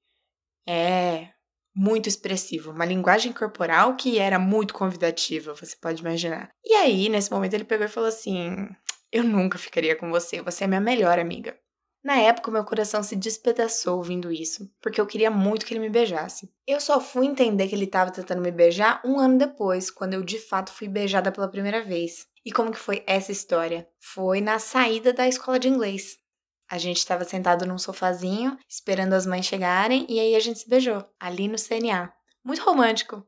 é 0.67 1.29
muito 1.75 2.07
expressivo, 2.07 2.71
uma 2.71 2.85
linguagem 2.85 3.33
corporal 3.33 3.95
que 3.95 4.17
era 4.17 4.39
muito 4.39 4.73
convidativa, 4.73 5.53
você 5.53 5.75
pode 5.75 6.01
imaginar. 6.01 6.49
E 6.63 6.73
aí, 6.73 7.09
nesse 7.09 7.31
momento, 7.31 7.53
ele 7.53 7.65
pegou 7.65 7.85
e 7.85 7.89
falou 7.89 8.09
assim: 8.09 8.67
Eu 9.11 9.23
nunca 9.23 9.57
ficaria 9.57 9.95
com 9.95 10.09
você, 10.09 10.41
você 10.41 10.63
é 10.63 10.67
minha 10.67 10.81
melhor 10.81 11.19
amiga. 11.19 11.57
Na 12.05 12.17
época, 12.17 12.51
meu 12.51 12.63
coração 12.63 13.01
se 13.01 13.15
despedaçou 13.15 13.97
ouvindo 13.97 14.31
isso, 14.31 14.71
porque 14.79 15.01
eu 15.01 15.07
queria 15.07 15.31
muito 15.31 15.65
que 15.65 15.73
ele 15.73 15.81
me 15.81 15.89
beijasse. 15.89 16.47
Eu 16.67 16.79
só 16.79 17.01
fui 17.01 17.25
entender 17.25 17.67
que 17.67 17.73
ele 17.73 17.85
estava 17.85 18.11
tentando 18.11 18.43
me 18.43 18.51
beijar 18.51 19.01
um 19.03 19.19
ano 19.19 19.39
depois, 19.39 19.89
quando 19.89 20.13
eu 20.13 20.23
de 20.23 20.37
fato 20.37 20.71
fui 20.71 20.87
beijada 20.87 21.31
pela 21.31 21.49
primeira 21.49 21.83
vez. 21.83 22.27
E 22.45 22.51
como 22.51 22.71
que 22.71 22.77
foi 22.77 23.03
essa 23.07 23.31
história? 23.31 23.87
Foi 23.99 24.39
na 24.39 24.59
saída 24.59 25.11
da 25.11 25.27
escola 25.27 25.57
de 25.57 25.67
inglês. 25.67 26.19
A 26.69 26.77
gente 26.77 26.97
estava 26.97 27.23
sentado 27.23 27.65
num 27.65 27.77
sofazinho, 27.77 28.57
esperando 28.67 29.13
as 29.13 29.25
mães 29.25 29.45
chegarem, 29.45 30.05
e 30.09 30.19
aí 30.19 30.35
a 30.35 30.39
gente 30.39 30.59
se 30.59 30.69
beijou, 30.69 31.05
ali 31.19 31.47
no 31.47 31.57
CNA. 31.57 32.11
Muito 32.43 32.63
romântico, 32.63 33.25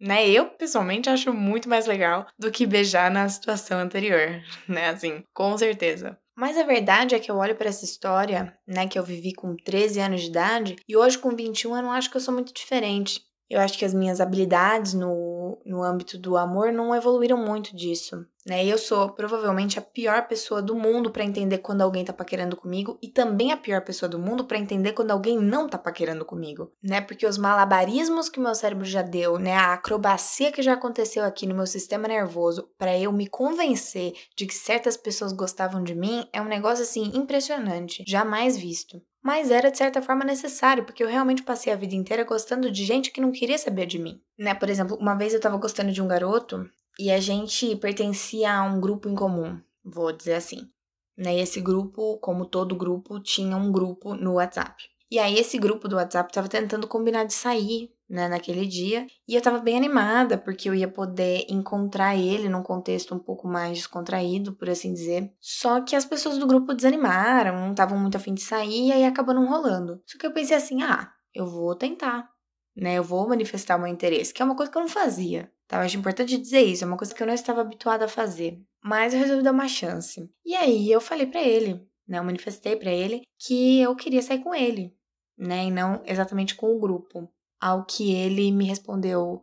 né? 0.00 0.28
Eu, 0.28 0.46
pessoalmente, 0.50 1.10
acho 1.10 1.32
muito 1.32 1.68
mais 1.68 1.86
legal 1.86 2.26
do 2.38 2.50
que 2.50 2.66
beijar 2.66 3.10
na 3.10 3.28
situação 3.28 3.80
anterior, 3.80 4.42
né? 4.68 4.90
Assim, 4.90 5.22
com 5.34 5.56
certeza. 5.58 6.18
Mas 6.36 6.56
a 6.56 6.62
verdade 6.62 7.16
é 7.16 7.18
que 7.18 7.30
eu 7.30 7.36
olho 7.36 7.56
para 7.56 7.68
essa 7.68 7.84
história, 7.84 8.56
né, 8.64 8.86
que 8.86 8.96
eu 8.96 9.02
vivi 9.02 9.34
com 9.34 9.56
13 9.56 9.98
anos 9.98 10.20
de 10.20 10.28
idade, 10.28 10.76
e 10.88 10.96
hoje 10.96 11.18
com 11.18 11.34
21 11.34 11.76
eu 11.76 11.82
não 11.82 11.90
acho 11.90 12.08
que 12.08 12.16
eu 12.16 12.20
sou 12.20 12.32
muito 12.32 12.54
diferente. 12.54 13.20
Eu 13.50 13.60
acho 13.60 13.78
que 13.78 13.84
as 13.84 13.94
minhas 13.94 14.20
habilidades 14.20 14.92
no, 14.92 15.58
no 15.64 15.82
âmbito 15.82 16.18
do 16.18 16.36
amor 16.36 16.70
não 16.70 16.94
evoluíram 16.94 17.38
muito 17.38 17.74
disso, 17.74 18.26
né? 18.46 18.64
Eu 18.64 18.76
sou 18.76 19.10
provavelmente 19.10 19.78
a 19.78 19.82
pior 19.82 20.28
pessoa 20.28 20.60
do 20.60 20.74
mundo 20.74 21.10
para 21.10 21.24
entender 21.24 21.58
quando 21.58 21.80
alguém 21.80 22.04
tá 22.04 22.12
paquerando 22.12 22.56
comigo 22.56 22.98
e 23.02 23.08
também 23.08 23.50
a 23.50 23.56
pior 23.56 23.82
pessoa 23.82 24.08
do 24.08 24.18
mundo 24.18 24.44
para 24.44 24.58
entender 24.58 24.92
quando 24.92 25.10
alguém 25.12 25.38
não 25.38 25.66
tá 25.66 25.78
paquerando 25.78 26.24
comigo, 26.24 26.70
né? 26.82 27.00
Porque 27.00 27.26
os 27.26 27.38
malabarismos 27.38 28.28
que 28.28 28.40
meu 28.40 28.54
cérebro 28.54 28.84
já 28.84 29.02
deu, 29.02 29.38
né, 29.38 29.54
a 29.54 29.74
acrobacia 29.74 30.52
que 30.52 30.62
já 30.62 30.74
aconteceu 30.74 31.24
aqui 31.24 31.46
no 31.46 31.54
meu 31.54 31.66
sistema 31.66 32.06
nervoso 32.06 32.68
para 32.76 32.98
eu 32.98 33.12
me 33.12 33.26
convencer 33.26 34.12
de 34.36 34.46
que 34.46 34.54
certas 34.54 34.96
pessoas 34.96 35.32
gostavam 35.32 35.82
de 35.82 35.94
mim 35.94 36.28
é 36.32 36.40
um 36.40 36.48
negócio 36.48 36.82
assim 36.82 37.12
impressionante, 37.14 38.04
jamais 38.06 38.56
visto 38.56 39.00
mas 39.28 39.50
era 39.50 39.70
de 39.70 39.76
certa 39.76 40.00
forma 40.00 40.24
necessário, 40.24 40.84
porque 40.84 41.04
eu 41.04 41.06
realmente 41.06 41.42
passei 41.42 41.70
a 41.70 41.76
vida 41.76 41.94
inteira 41.94 42.24
gostando 42.24 42.70
de 42.70 42.82
gente 42.82 43.10
que 43.10 43.20
não 43.20 43.30
queria 43.30 43.58
saber 43.58 43.84
de 43.84 43.98
mim. 43.98 44.22
Né? 44.38 44.54
Por 44.54 44.70
exemplo, 44.70 44.96
uma 44.96 45.14
vez 45.14 45.34
eu 45.34 45.40
tava 45.40 45.58
gostando 45.58 45.92
de 45.92 46.00
um 46.00 46.08
garoto 46.08 46.66
e 46.98 47.10
a 47.10 47.20
gente 47.20 47.76
pertencia 47.76 48.50
a 48.50 48.62
um 48.62 48.80
grupo 48.80 49.06
em 49.06 49.14
comum, 49.14 49.60
vou 49.84 50.14
dizer 50.14 50.32
assim. 50.32 50.70
Né? 51.14 51.36
E 51.36 51.40
esse 51.40 51.60
grupo, 51.60 52.16
como 52.22 52.46
todo 52.46 52.74
grupo, 52.74 53.20
tinha 53.20 53.54
um 53.54 53.70
grupo 53.70 54.14
no 54.14 54.36
WhatsApp. 54.36 54.82
E 55.10 55.18
aí 55.18 55.38
esse 55.38 55.58
grupo 55.58 55.88
do 55.88 55.96
WhatsApp 55.96 56.32
tava 56.32 56.48
tentando 56.48 56.88
combinar 56.88 57.24
de 57.24 57.34
sair 57.34 57.92
né, 58.08 58.28
naquele 58.28 58.66
dia. 58.66 59.06
E 59.26 59.34
eu 59.34 59.42
tava 59.42 59.58
bem 59.58 59.76
animada, 59.76 60.38
porque 60.38 60.68
eu 60.68 60.74
ia 60.74 60.88
poder 60.88 61.44
encontrar 61.48 62.16
ele 62.16 62.48
num 62.48 62.62
contexto 62.62 63.14
um 63.14 63.18
pouco 63.18 63.46
mais 63.46 63.76
descontraído, 63.78 64.54
por 64.54 64.70
assim 64.70 64.92
dizer. 64.92 65.32
Só 65.40 65.80
que 65.82 65.94
as 65.94 66.04
pessoas 66.04 66.38
do 66.38 66.46
grupo 66.46 66.74
desanimaram, 66.74 67.60
não 67.60 67.70
estavam 67.72 67.98
muito 67.98 68.16
afim 68.16 68.34
de 68.34 68.40
sair, 68.40 68.88
e 68.88 68.92
aí 68.92 69.04
acabou 69.04 69.34
não 69.34 69.48
rolando. 69.48 70.00
Só 70.06 70.18
que 70.18 70.26
eu 70.26 70.32
pensei 70.32 70.56
assim, 70.56 70.82
ah, 70.82 71.12
eu 71.34 71.46
vou 71.46 71.74
tentar, 71.74 72.28
né, 72.74 72.94
eu 72.94 73.04
vou 73.04 73.28
manifestar 73.28 73.76
o 73.76 73.80
meu 73.80 73.88
interesse, 73.88 74.32
que 74.32 74.40
é 74.40 74.44
uma 74.44 74.56
coisa 74.56 74.72
que 74.72 74.78
eu 74.78 74.82
não 74.82 74.88
fazia. 74.88 75.52
Tá, 75.66 75.76
eu 75.76 75.82
acho 75.82 75.98
importante 75.98 76.38
dizer 76.38 76.62
isso, 76.62 76.82
é 76.82 76.86
uma 76.86 76.96
coisa 76.96 77.14
que 77.14 77.22
eu 77.22 77.26
não 77.26 77.34
estava 77.34 77.60
habituada 77.60 78.06
a 78.06 78.08
fazer. 78.08 78.58
Mas 78.82 79.12
eu 79.12 79.20
resolvi 79.20 79.42
dar 79.42 79.52
uma 79.52 79.68
chance. 79.68 80.30
E 80.44 80.54
aí 80.54 80.90
eu 80.90 81.00
falei 81.00 81.26
para 81.26 81.42
ele, 81.42 81.86
né, 82.06 82.18
eu 82.18 82.24
manifestei 82.24 82.74
para 82.74 82.90
ele 82.90 83.22
que 83.38 83.80
eu 83.80 83.94
queria 83.94 84.22
sair 84.22 84.42
com 84.42 84.54
ele, 84.54 84.96
né, 85.36 85.66
e 85.66 85.70
não 85.70 86.02
exatamente 86.06 86.54
com 86.54 86.74
o 86.74 86.80
grupo. 86.80 87.30
Ao 87.60 87.84
que 87.84 88.14
ele 88.14 88.52
me 88.52 88.64
respondeu: 88.64 89.42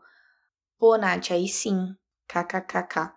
Pô, 0.78 0.97
Nath, 0.97 1.32
aí 1.32 1.47
sim, 1.47 1.95
kkkk. 2.28 3.15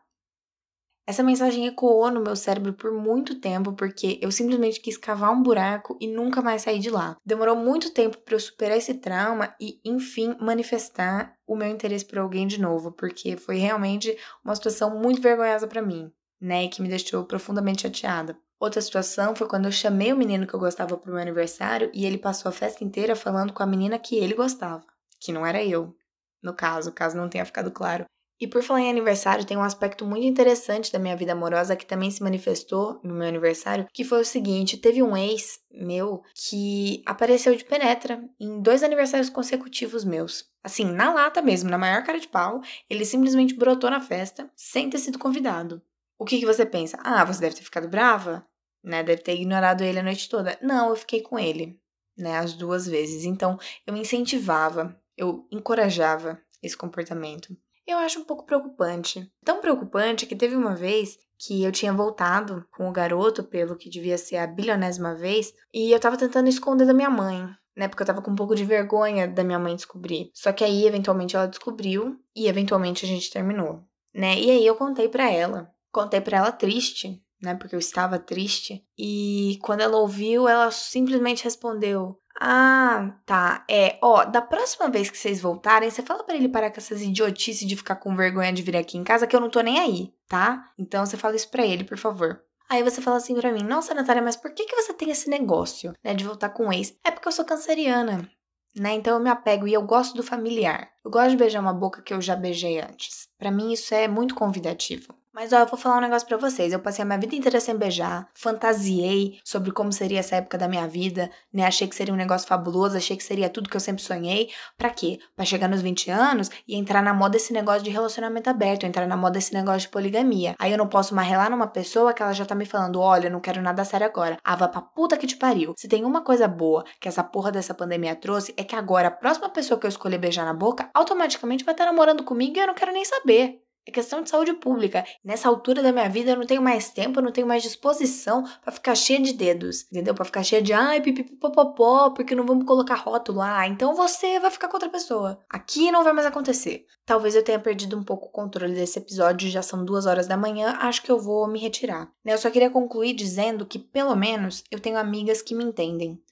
Essa 1.09 1.23
mensagem 1.23 1.67
ecoou 1.67 2.11
no 2.11 2.21
meu 2.21 2.37
cérebro 2.37 2.75
por 2.75 2.93
muito 2.93 3.41
tempo 3.41 3.73
porque 3.73 4.19
eu 4.21 4.31
simplesmente 4.31 4.79
quis 4.79 4.99
cavar 4.99 5.33
um 5.33 5.43
buraco 5.43 5.97
e 5.99 6.07
nunca 6.07 6.43
mais 6.43 6.61
sair 6.61 6.81
de 6.81 6.91
lá. 6.91 7.17
Demorou 7.25 7.57
muito 7.57 7.95
tempo 7.95 8.19
para 8.19 8.35
eu 8.35 8.41
superar 8.41 8.77
esse 8.77 8.93
trauma 8.93 9.55
e, 9.59 9.81
enfim, 9.83 10.37
manifestar 10.39 11.35
o 11.47 11.57
meu 11.57 11.69
interesse 11.69 12.05
por 12.05 12.19
alguém 12.19 12.47
de 12.47 12.61
novo, 12.61 12.93
porque 12.93 13.39
foi 13.39 13.57
realmente 13.57 14.15
uma 14.45 14.55
situação 14.55 15.01
muito 15.01 15.23
vergonhosa 15.23 15.67
para 15.67 15.81
mim, 15.81 16.13
né, 16.41 16.65
e 16.65 16.69
que 16.69 16.83
me 16.83 16.89
deixou 16.89 17.25
profundamente 17.25 17.83
chateada. 17.83 18.37
Outra 18.61 18.81
situação 18.81 19.37
foi 19.37 19.47
quando 19.47 19.67
eu 19.67 19.73
chamei 19.73 20.13
o 20.13 20.17
menino 20.17 20.47
que 20.47 20.55
eu 20.55 20.61
gostava 20.61 20.97
pro 20.97 21.13
meu 21.13 21.21
aniversário 21.21 21.91
e 21.95 22.05
ele 22.05 22.19
passou 22.19 22.49
a 22.49 22.53
festa 22.53 22.83
inteira 22.83 23.15
falando 23.15 23.53
com 23.53 23.63
a 23.63 23.67
menina 23.67 23.99
que 23.99 24.17
ele 24.17 24.35
gostava, 24.35 24.85
que 25.21 25.33
não 25.33 25.47
era 25.47 25.65
eu, 25.65 25.95
no 26.43 26.53
caso, 26.53 26.93
caso 26.93 27.17
não 27.17 27.29
tenha 27.29 27.45
ficado 27.45 27.71
claro. 27.71 28.05
E 28.41 28.47
por 28.47 28.63
falar 28.63 28.83
em 28.83 28.91
aniversário, 28.91 29.45
tem 29.45 29.57
um 29.57 29.63
aspecto 29.63 30.07
muito 30.07 30.25
interessante 30.25 30.93
da 30.93 30.99
minha 30.99 31.17
vida 31.17 31.33
amorosa 31.33 31.75
que 31.75 31.85
também 31.85 32.09
se 32.09 32.23
manifestou 32.23 33.01
no 33.03 33.15
meu 33.15 33.27
aniversário, 33.27 33.89
que 33.93 34.05
foi 34.05 34.21
o 34.21 34.25
seguinte: 34.25 34.77
teve 34.77 35.03
um 35.03 35.17
ex 35.17 35.59
meu 35.73 36.23
que 36.35 37.03
apareceu 37.05 37.55
de 37.57 37.65
penetra 37.65 38.23
em 38.39 38.61
dois 38.61 38.85
aniversários 38.85 39.29
consecutivos 39.29 40.05
meus. 40.05 40.45
Assim, 40.63 40.85
na 40.85 41.13
lata 41.13 41.43
mesmo, 41.43 41.69
na 41.69 41.79
maior 41.79 42.05
cara 42.05 42.21
de 42.21 42.29
pau, 42.29 42.61
ele 42.89 43.05
simplesmente 43.05 43.55
brotou 43.55 43.91
na 43.91 44.01
festa 44.01 44.49
sem 44.55 44.89
ter 44.89 44.99
sido 44.99 45.19
convidado. 45.19 45.83
O 46.19 46.25
que, 46.25 46.41
que 46.41 46.47
você 46.47 46.67
pensa? 46.67 46.99
Ah, 47.05 47.25
você 47.25 47.41
deve 47.41 47.55
ter 47.55 47.63
ficado 47.63 47.89
brava, 47.89 48.45
né? 48.83 49.03
Deve 49.03 49.23
ter 49.23 49.35
ignorado 49.35 49.85
ele 49.85 50.01
a 50.01 50.03
noite 50.03 50.29
toda. 50.29 50.59
Não, 50.61 50.91
eu 50.91 50.97
fiquei 50.97 51.23
com 51.23 51.39
ele, 51.39 51.81
né? 52.17 52.37
As 52.39 52.55
duas 52.55 52.87
vezes. 52.87 53.25
Então, 53.25 53.59
eu 53.87 53.97
incentivava, 53.97 55.01
eu 55.17 55.47
encorajava 55.51 56.41
esse 56.63 56.77
comportamento. 56.77 57.57
Eu 57.87 57.99
acho 57.99 58.21
um 58.21 58.25
pouco 58.25 58.45
preocupante. 58.45 59.31
Tão 59.45 59.61
preocupante 59.61 60.27
que 60.27 60.37
teve 60.37 60.55
uma 60.55 60.75
vez 60.75 61.19
que 61.39 61.63
eu 61.63 61.71
tinha 61.71 61.93
voltado 61.93 62.67
com 62.71 62.89
o 62.89 62.93
garoto 62.93 63.45
pelo 63.45 63.77
que 63.77 63.89
devia 63.89 64.19
ser 64.19 64.37
a 64.37 64.47
bilionésima 64.47 65.15
vez 65.15 65.55
e 65.73 65.93
eu 65.93 66.01
tava 66.01 66.17
tentando 66.17 66.49
esconder 66.49 66.85
da 66.85 66.93
minha 66.93 67.09
mãe, 67.09 67.49
né? 67.77 67.87
Porque 67.87 68.03
eu 68.03 68.07
tava 68.07 68.21
com 68.21 68.33
um 68.33 68.37
pouco 68.37 68.57
de 68.57 68.65
vergonha 68.65 69.29
da 69.29 69.45
minha 69.45 69.59
mãe 69.59 69.77
descobrir. 69.77 70.31
Só 70.35 70.53
que 70.53 70.65
aí, 70.65 70.85
eventualmente, 70.87 71.37
ela 71.37 71.47
descobriu 71.47 72.19
e, 72.35 72.49
eventualmente, 72.49 73.05
a 73.05 73.09
gente 73.09 73.31
terminou, 73.31 73.85
né? 74.13 74.39
E 74.39 74.51
aí 74.51 74.67
eu 74.67 74.75
contei 74.75 75.09
para 75.09 75.31
ela. 75.31 75.73
Contei 75.93 76.21
para 76.21 76.39
ela 76.39 76.53
triste, 76.53 77.23
né? 77.43 77.55
Porque 77.55 77.75
eu 77.75 77.79
estava 77.79 78.19
triste. 78.19 78.85
E 78.99 79.59
quando 79.63 79.81
ela 79.81 79.97
ouviu, 79.99 80.49
ela 80.49 80.71
simplesmente 80.71 81.45
respondeu: 81.45 82.19
Ah, 82.41 83.15
tá. 83.25 83.65
É, 83.71 83.99
ó, 84.03 84.25
da 84.25 84.43
próxima 84.43 84.89
vez 84.91 85.11
que 85.11 85.19
vocês 85.19 85.41
voltarem, 85.41 85.91
você 85.91 86.03
fala 86.03 86.25
para 86.25 86.37
ele 86.37 86.49
parar 86.49 86.71
com 86.71 86.79
essas 86.79 87.03
idiotices 87.03 87.67
de 87.67 87.77
ficar 87.77 87.97
com 87.97 88.17
vergonha 88.17 88.53
de 88.53 88.63
vir 88.63 88.77
aqui 88.77 88.99
em 88.99 89.05
casa, 89.05 89.27
que 89.27 89.35
eu 89.35 89.41
não 89.41 89.51
tô 89.51 89.61
nem 89.61 89.79
aí, 89.79 90.13
tá? 90.29 90.65
Então 90.79 91.05
você 91.05 91.17
fala 91.17 91.37
isso 91.37 91.51
pra 91.51 91.67
ele, 91.67 91.85
por 91.85 91.99
favor. 91.99 92.43
Aí 92.69 92.83
você 92.83 93.01
fala 93.01 93.17
assim 93.17 93.35
pra 93.35 93.53
mim: 93.53 93.63
Nossa, 93.63 93.95
Natália, 93.95 94.23
mas 94.23 94.37
por 94.37 94.53
que, 94.53 94.67
que 94.67 94.77
você 94.77 94.93
tem 94.93 95.11
esse 95.11 95.31
negócio, 95.31 95.95
né, 96.05 96.15
de 96.15 96.25
voltar 96.25 96.51
com 96.51 96.69
o 96.69 96.73
ex? 96.73 96.95
É 97.05 97.11
porque 97.11 97.29
eu 97.29 97.33
sou 97.33 97.45
canceriana. 97.45 98.29
Né? 98.77 98.93
Então 98.93 99.15
eu 99.15 99.23
me 99.23 99.31
apego 99.31 99.67
e 99.67 99.73
eu 99.73 99.83
gosto 99.83 100.15
do 100.15 100.23
familiar. 100.23 100.91
Eu 101.05 101.11
gosto 101.11 101.31
de 101.31 101.37
beijar 101.37 101.61
uma 101.61 101.73
boca 101.73 102.03
que 102.03 102.13
eu 102.13 102.21
já 102.21 102.37
beijei 102.37 102.81
antes. 102.81 103.27
Para 103.39 103.51
mim 103.51 103.73
isso 103.73 103.95
é 103.95 104.07
muito 104.07 104.35
convidativo. 104.35 105.18
Mas 105.33 105.53
ó, 105.53 105.59
eu 105.59 105.67
vou 105.67 105.79
falar 105.79 105.99
um 105.99 106.01
negócio 106.01 106.27
para 106.27 106.37
vocês. 106.37 106.73
Eu 106.73 106.81
passei 106.81 107.03
a 107.03 107.07
minha 107.07 107.19
vida 107.19 107.35
inteira 107.37 107.61
sem 107.61 107.77
beijar, 107.77 108.29
fantasiei 108.35 109.39
sobre 109.45 109.71
como 109.71 109.93
seria 109.93 110.19
essa 110.21 110.37
época 110.37 110.59
da 110.59 110.67
minha 110.67 110.87
vida, 110.89 111.31
né? 111.53 111.65
Achei 111.65 111.87
que 111.87 111.95
seria 111.95 112.13
um 112.13 112.17
negócio 112.17 112.49
fabuloso, 112.49 112.97
achei 112.97 113.17
que 113.17 113.23
seria 113.23 113.49
tudo 113.49 113.69
que 113.69 113.77
eu 113.77 113.81
sempre 113.81 114.03
sonhei. 114.03 114.51
Para 114.77 114.91
quê? 114.91 115.19
Para 115.37 115.45
chegar 115.45 115.69
nos 115.69 115.83
20 115.83 116.11
anos 116.11 116.51
e 116.67 116.75
entrar 116.75 117.03
na 117.03 117.15
moda 117.15 117.37
esse 117.37 117.53
negócio 117.53 117.83
de 117.83 117.91
relacionamento 117.91 118.49
aberto, 118.51 118.85
entrar 118.85 119.07
na 119.07 119.17
moda 119.17 119.39
esse 119.39 119.53
negócio 119.55 119.83
de 119.83 119.89
poligamia. 119.91 120.55
Aí 120.59 120.73
eu 120.73 120.79
não 120.79 120.89
posso 120.89 121.15
marrelar 121.15 121.51
numa 121.51 121.67
pessoa 121.69 122.13
que 122.13 122.23
ela 122.23 122.33
já 122.33 122.45
tá 122.47 122.55
me 122.55 122.65
falando: 122.67 123.01
"Olha, 123.01 123.27
eu 123.29 123.31
não 123.31 123.41
quero 123.41 123.63
nada 123.63 123.85
sério 123.85 124.07
agora". 124.07 124.39
Ah, 124.43 124.57
vá 124.57 124.67
pra 124.67 124.81
puta 124.81 125.17
que 125.17 125.27
te 125.27 125.37
pariu. 125.37 125.75
Se 125.77 125.87
tem 125.89 126.05
uma 126.05 126.23
coisa 126.25 126.49
boa 126.49 126.85
que 127.01 127.07
essa 127.09 127.23
porra 127.23 127.53
dessa 127.53 127.75
pandemia 127.75 128.17
trouxe 128.17 128.55
é 128.57 128.65
que 128.65 128.75
agora 128.75 129.09
a 129.09 129.11
próxima 129.11 129.49
pessoa 129.51 129.79
que 129.79 129.87
eu 129.87 129.91
escolher 129.91 130.19
beijar 130.19 130.45
na 130.45 130.55
boca 130.55 130.91
automaticamente 130.95 131.65
vai 131.65 131.75
estar 131.75 131.85
namorando 131.85 132.25
comigo 132.25 132.57
e 132.57 132.61
eu 132.61 132.67
não 132.67 132.75
quero 132.75 132.93
nem 132.93 133.05
saber. 133.05 133.68
É 133.89 133.91
questão 133.91 134.21
de 134.21 134.29
saúde 134.29 134.53
pública. 134.53 135.03
Nessa 135.25 135.49
altura 135.49 135.83
da 135.83 135.91
minha 135.91 136.11
vida 136.11 136.33
eu 136.33 136.37
não 136.37 136.45
tenho 136.45 136.61
mais 136.61 136.91
tempo, 136.91 137.21
eu 137.21 137.25
não 137.25 137.33
tenho 137.33 137.47
mais 137.47 137.63
disposição 137.63 138.45
para 138.63 138.71
ficar 138.71 138.95
cheia 138.95 139.19
de 139.19 139.33
dedos, 139.33 139.87
entendeu? 139.91 140.15
Para 140.15 140.27
ficar 140.27 140.43
cheia 140.43 140.61
de 140.61 140.75
ai, 140.75 141.01
pipipipopopó, 141.01 142.11
porque 142.11 142.35
não 142.35 142.45
vamos 142.45 142.67
colocar 142.67 142.97
rótulo. 142.97 143.41
Ah, 143.41 143.67
então 143.67 143.95
você 143.95 144.39
vai 144.41 144.51
ficar 144.51 144.69
com 144.69 144.77
outra 144.77 144.91
pessoa. 144.91 145.41
Aqui 145.49 145.91
não 145.91 146.05
vai 146.05 146.13
mais 146.13 146.27
acontecer. 146.27 146.85
Talvez 147.07 147.35
eu 147.35 147.43
tenha 147.43 147.59
perdido 147.59 147.97
um 147.97 148.03
pouco 148.05 148.27
o 148.27 148.31
controle 148.31 148.75
desse 148.75 148.99
episódio, 148.99 149.49
já 149.49 149.63
são 149.63 149.83
duas 149.83 150.05
horas 150.05 150.27
da 150.27 150.37
manhã, 150.37 150.77
acho 150.81 151.03
que 151.03 151.11
eu 151.11 151.19
vou 151.19 151.49
me 151.49 151.59
retirar. 151.59 152.13
Né, 152.23 152.35
eu 152.35 152.39
só 152.39 152.51
queria 152.51 152.69
concluir 152.69 153.15
dizendo 153.15 153.65
que, 153.65 153.79
pelo 153.79 154.15
menos, 154.15 154.65
eu 154.71 154.79
tenho 154.79 154.99
amigas 154.99 155.41
que 155.41 155.55
me 155.55 155.65
entendem. 155.65 156.23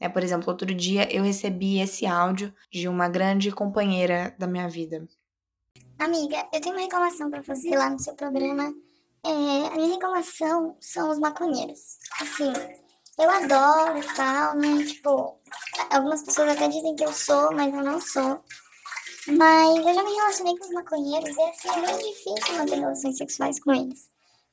É, 0.00 0.08
por 0.08 0.24
exemplo, 0.24 0.50
outro 0.50 0.74
dia 0.74 1.08
eu 1.14 1.22
recebi 1.22 1.78
esse 1.78 2.06
áudio 2.06 2.52
de 2.72 2.88
uma 2.88 3.08
grande 3.08 3.52
companheira 3.52 4.34
da 4.36 4.48
minha 4.48 4.68
vida. 4.68 5.06
Amiga, 5.98 6.48
eu 6.52 6.60
tenho 6.60 6.74
uma 6.74 6.82
reclamação 6.82 7.30
para 7.30 7.42
fazer 7.42 7.76
lá 7.76 7.88
no 7.88 7.98
seu 7.98 8.14
programa. 8.14 8.74
É, 9.24 9.28
a 9.28 9.76
minha 9.76 9.94
reclamação 9.94 10.76
são 10.80 11.10
os 11.10 11.18
maconheiros. 11.18 11.98
Assim, 12.20 12.52
eu 13.18 13.30
adoro 13.30 13.98
e 13.98 14.14
tal, 14.14 14.56
né? 14.56 14.84
Tipo, 14.84 15.38
algumas 15.90 16.22
pessoas 16.22 16.50
até 16.50 16.68
dizem 16.68 16.96
que 16.96 17.04
eu 17.04 17.12
sou, 17.12 17.52
mas 17.54 17.72
eu 17.72 17.82
não 17.82 18.00
sou. 18.00 18.42
Mas 19.28 19.86
eu 19.86 19.94
já 19.94 20.02
me 20.02 20.14
relacionei 20.14 20.58
com 20.58 20.64
os 20.64 20.72
maconheiros 20.72 21.36
e 21.36 21.42
assim, 21.42 21.68
é 21.68 21.86
bem 21.86 22.12
difícil 22.12 22.58
manter 22.58 22.78
relações 22.78 23.16
sexuais 23.16 23.60
com 23.60 23.72
eles. 23.72 24.10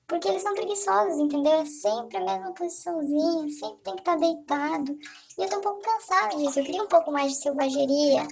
Porque 0.07 0.27
eles 0.27 0.43
são 0.43 0.53
preguiçosos, 0.53 1.19
entendeu? 1.19 1.53
É 1.53 1.65
sempre 1.65 2.17
a 2.17 2.21
mesma 2.21 2.53
posiçãozinha, 2.53 3.49
sempre 3.49 3.83
tem 3.83 3.95
que 3.95 4.01
estar 4.01 4.17
deitado. 4.17 4.97
E 5.37 5.41
eu 5.41 5.49
tô 5.49 5.57
um 5.57 5.61
pouco 5.61 5.81
cansada 5.81 6.35
disso. 6.37 6.59
Eu 6.59 6.65
queria 6.65 6.83
um 6.83 6.87
pouco 6.87 7.11
mais 7.11 7.31
de 7.31 7.41
selvageria, 7.41 8.27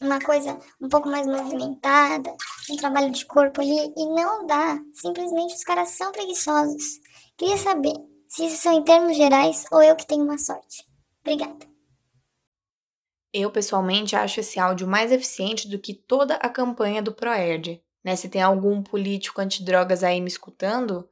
uma 0.00 0.20
coisa 0.20 0.58
um 0.80 0.88
pouco 0.88 1.08
mais 1.08 1.26
movimentada, 1.26 2.34
um 2.70 2.76
trabalho 2.76 3.10
de 3.10 3.24
corpo 3.26 3.60
ali, 3.60 3.92
e 3.96 4.06
não 4.06 4.46
dá. 4.46 4.78
Simplesmente 4.94 5.54
os 5.54 5.64
caras 5.64 5.90
são 5.90 6.10
preguiçosos. 6.10 7.00
Queria 7.36 7.56
saber 7.56 7.94
se 8.26 8.46
isso 8.46 8.56
são 8.56 8.72
em 8.72 8.82
termos 8.82 9.16
gerais 9.16 9.64
ou 9.70 9.82
eu 9.82 9.94
que 9.94 10.06
tenho 10.06 10.24
uma 10.24 10.38
sorte. 10.38 10.84
Obrigada. 11.20 11.68
Eu, 13.32 13.50
pessoalmente, 13.50 14.16
acho 14.16 14.40
esse 14.40 14.58
áudio 14.58 14.88
mais 14.88 15.12
eficiente 15.12 15.68
do 15.68 15.78
que 15.78 15.94
toda 15.94 16.34
a 16.36 16.48
campanha 16.48 17.00
do 17.00 17.12
ProErd. 17.12 17.80
Né? 18.02 18.16
Se 18.16 18.28
tem 18.28 18.42
algum 18.42 18.82
político 18.82 19.40
antidrogas 19.40 20.02
aí 20.02 20.20
me 20.20 20.26
escutando, 20.26 21.08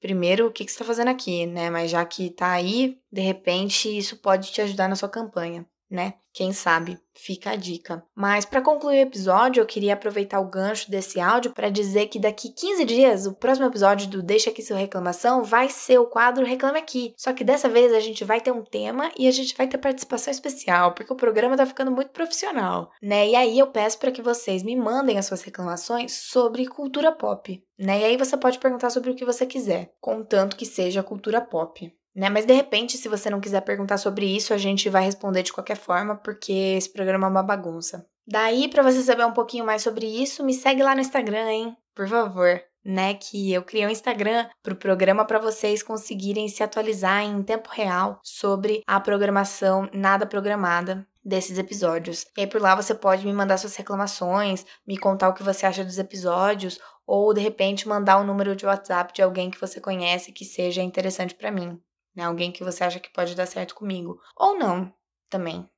primeiro, 0.00 0.46
o 0.46 0.52
que, 0.52 0.64
que 0.64 0.70
você 0.70 0.76
está 0.76 0.84
fazendo 0.84 1.08
aqui, 1.08 1.44
né? 1.44 1.68
Mas 1.68 1.90
já 1.90 2.04
que 2.06 2.28
está 2.28 2.52
aí, 2.52 2.98
de 3.12 3.20
repente, 3.20 3.94
isso 3.94 4.16
pode 4.16 4.50
te 4.50 4.62
ajudar 4.62 4.88
na 4.88 4.96
sua 4.96 5.08
campanha. 5.08 5.66
Né? 5.90 6.14
Quem 6.32 6.52
sabe? 6.52 6.98
Fica 7.14 7.50
a 7.50 7.56
dica. 7.56 8.04
Mas 8.14 8.44
para 8.44 8.62
concluir 8.62 8.98
o 8.98 9.08
episódio, 9.08 9.60
eu 9.60 9.66
queria 9.66 9.94
aproveitar 9.94 10.38
o 10.38 10.48
gancho 10.48 10.88
desse 10.88 11.18
áudio 11.18 11.52
para 11.52 11.68
dizer 11.68 12.06
que 12.06 12.20
daqui 12.20 12.50
15 12.50 12.84
dias, 12.84 13.26
o 13.26 13.34
próximo 13.34 13.66
episódio 13.66 14.08
do 14.08 14.22
Deixa 14.22 14.50
aqui 14.50 14.62
sua 14.62 14.76
reclamação 14.76 15.42
vai 15.42 15.68
ser 15.68 15.98
o 15.98 16.06
quadro 16.06 16.46
Reclame 16.46 16.78
aqui. 16.78 17.12
Só 17.16 17.32
que 17.32 17.42
dessa 17.42 17.68
vez 17.68 17.92
a 17.92 17.98
gente 17.98 18.24
vai 18.24 18.40
ter 18.40 18.52
um 18.52 18.62
tema 18.62 19.10
e 19.18 19.26
a 19.26 19.32
gente 19.32 19.56
vai 19.56 19.66
ter 19.66 19.78
participação 19.78 20.30
especial, 20.30 20.94
porque 20.94 21.12
o 21.12 21.16
programa 21.16 21.56
tá 21.56 21.66
ficando 21.66 21.90
muito 21.90 22.10
profissional, 22.10 22.92
né? 23.02 23.28
E 23.28 23.34
aí 23.34 23.58
eu 23.58 23.66
peço 23.66 23.98
para 23.98 24.12
que 24.12 24.22
vocês 24.22 24.62
me 24.62 24.76
mandem 24.76 25.18
as 25.18 25.26
suas 25.26 25.42
reclamações 25.42 26.12
sobre 26.12 26.66
cultura 26.66 27.10
pop, 27.10 27.60
né? 27.76 28.00
E 28.00 28.04
aí 28.04 28.16
você 28.16 28.36
pode 28.36 28.60
perguntar 28.60 28.90
sobre 28.90 29.10
o 29.10 29.16
que 29.16 29.24
você 29.24 29.44
quiser, 29.44 29.92
contanto 30.00 30.56
que 30.56 30.66
seja 30.66 31.02
cultura 31.02 31.40
pop 31.40 31.92
né? 32.18 32.28
Mas 32.28 32.44
de 32.44 32.52
repente, 32.52 32.98
se 32.98 33.08
você 33.08 33.30
não 33.30 33.40
quiser 33.40 33.60
perguntar 33.60 33.96
sobre 33.96 34.26
isso, 34.26 34.52
a 34.52 34.58
gente 34.58 34.90
vai 34.90 35.04
responder 35.04 35.44
de 35.44 35.52
qualquer 35.52 35.76
forma, 35.76 36.16
porque 36.16 36.52
esse 36.76 36.92
programa 36.92 37.28
é 37.28 37.30
uma 37.30 37.44
bagunça. 37.44 38.04
Daí, 38.26 38.66
para 38.68 38.82
você 38.82 39.02
saber 39.02 39.24
um 39.24 39.32
pouquinho 39.32 39.64
mais 39.64 39.82
sobre 39.82 40.04
isso, 40.04 40.44
me 40.44 40.52
segue 40.52 40.82
lá 40.82 40.96
no 40.96 41.00
Instagram, 41.00 41.48
hein? 41.48 41.76
Por 41.94 42.08
favor. 42.08 42.60
Né, 42.84 43.12
que 43.12 43.52
eu 43.52 43.62
criei 43.62 43.86
um 43.86 43.90
Instagram 43.90 44.46
para 44.62 44.72
o 44.72 44.76
programa 44.76 45.22
para 45.24 45.38
vocês 45.38 45.82
conseguirem 45.82 46.48
se 46.48 46.62
atualizar 46.62 47.22
em 47.22 47.42
tempo 47.42 47.68
real 47.70 48.18
sobre 48.22 48.82
a 48.86 48.98
programação 48.98 49.90
nada 49.92 50.24
programada 50.24 51.06
desses 51.22 51.58
episódios. 51.58 52.24
E 52.34 52.42
aí 52.42 52.46
por 52.46 52.62
lá 52.62 52.74
você 52.74 52.94
pode 52.94 53.26
me 53.26 53.32
mandar 53.32 53.58
suas 53.58 53.76
reclamações, 53.76 54.64
me 54.86 54.96
contar 54.96 55.28
o 55.28 55.34
que 55.34 55.42
você 55.42 55.66
acha 55.66 55.84
dos 55.84 55.98
episódios 55.98 56.78
ou 57.06 57.34
de 57.34 57.42
repente 57.42 57.86
mandar 57.86 58.16
o 58.18 58.22
um 58.22 58.26
número 58.26 58.56
de 58.56 58.64
WhatsApp 58.64 59.12
de 59.12 59.20
alguém 59.20 59.50
que 59.50 59.60
você 59.60 59.82
conhece 59.82 60.32
que 60.32 60.46
seja 60.46 60.80
interessante 60.80 61.34
para 61.34 61.50
mim 61.50 61.78
né? 62.18 62.24
Alguém 62.24 62.50
que 62.50 62.64
você 62.64 62.82
acha 62.82 62.98
que 62.98 63.12
pode 63.12 63.36
dar 63.36 63.46
certo 63.46 63.76
comigo. 63.76 64.20
Ou 64.36 64.58
não, 64.58 64.92
também. 65.30 65.70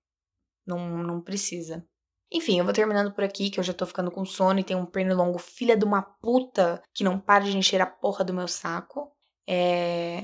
Não, 0.66 0.78
não 1.02 1.20
precisa. 1.20 1.86
Enfim, 2.32 2.58
eu 2.58 2.64
vou 2.64 2.72
terminando 2.72 3.12
por 3.12 3.22
aqui, 3.22 3.50
que 3.50 3.60
eu 3.60 3.64
já 3.64 3.74
tô 3.74 3.84
ficando 3.84 4.10
com 4.10 4.24
sono 4.24 4.58
e 4.58 4.64
tem 4.64 4.74
um 4.74 4.86
pernilongo 4.86 5.38
filha 5.38 5.76
de 5.76 5.84
uma 5.84 6.00
puta 6.00 6.82
que 6.94 7.04
não 7.04 7.20
para 7.20 7.44
de 7.44 7.58
encher 7.58 7.82
a 7.82 7.86
porra 7.86 8.24
do 8.24 8.32
meu 8.32 8.48
saco. 8.48 9.12
É. 9.46 10.20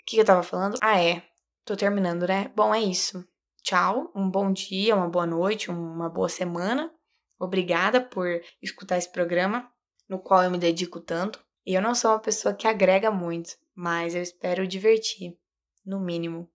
O 0.00 0.04
que 0.06 0.16
eu 0.16 0.24
tava 0.24 0.42
falando? 0.42 0.78
Ah, 0.80 0.98
é. 0.98 1.22
Tô 1.66 1.76
terminando, 1.76 2.26
né? 2.26 2.50
Bom, 2.56 2.74
é 2.74 2.80
isso. 2.80 3.22
Tchau, 3.62 4.10
um 4.16 4.30
bom 4.30 4.50
dia, 4.52 4.96
uma 4.96 5.08
boa 5.08 5.26
noite, 5.26 5.70
uma 5.70 6.08
boa 6.08 6.30
semana. 6.30 6.90
Obrigada 7.38 8.00
por 8.00 8.26
escutar 8.62 8.96
esse 8.96 9.12
programa, 9.12 9.70
no 10.08 10.18
qual 10.18 10.42
eu 10.44 10.50
me 10.50 10.58
dedico 10.58 10.98
tanto. 10.98 11.44
E 11.66 11.74
eu 11.74 11.82
não 11.82 11.94
sou 11.94 12.12
uma 12.12 12.20
pessoa 12.20 12.54
que 12.54 12.66
agrega 12.66 13.10
muito, 13.10 13.50
mas 13.74 14.14
eu 14.14 14.22
espero 14.22 14.66
divertir 14.66 15.41
no 15.84 16.00
mínimo. 16.00 16.50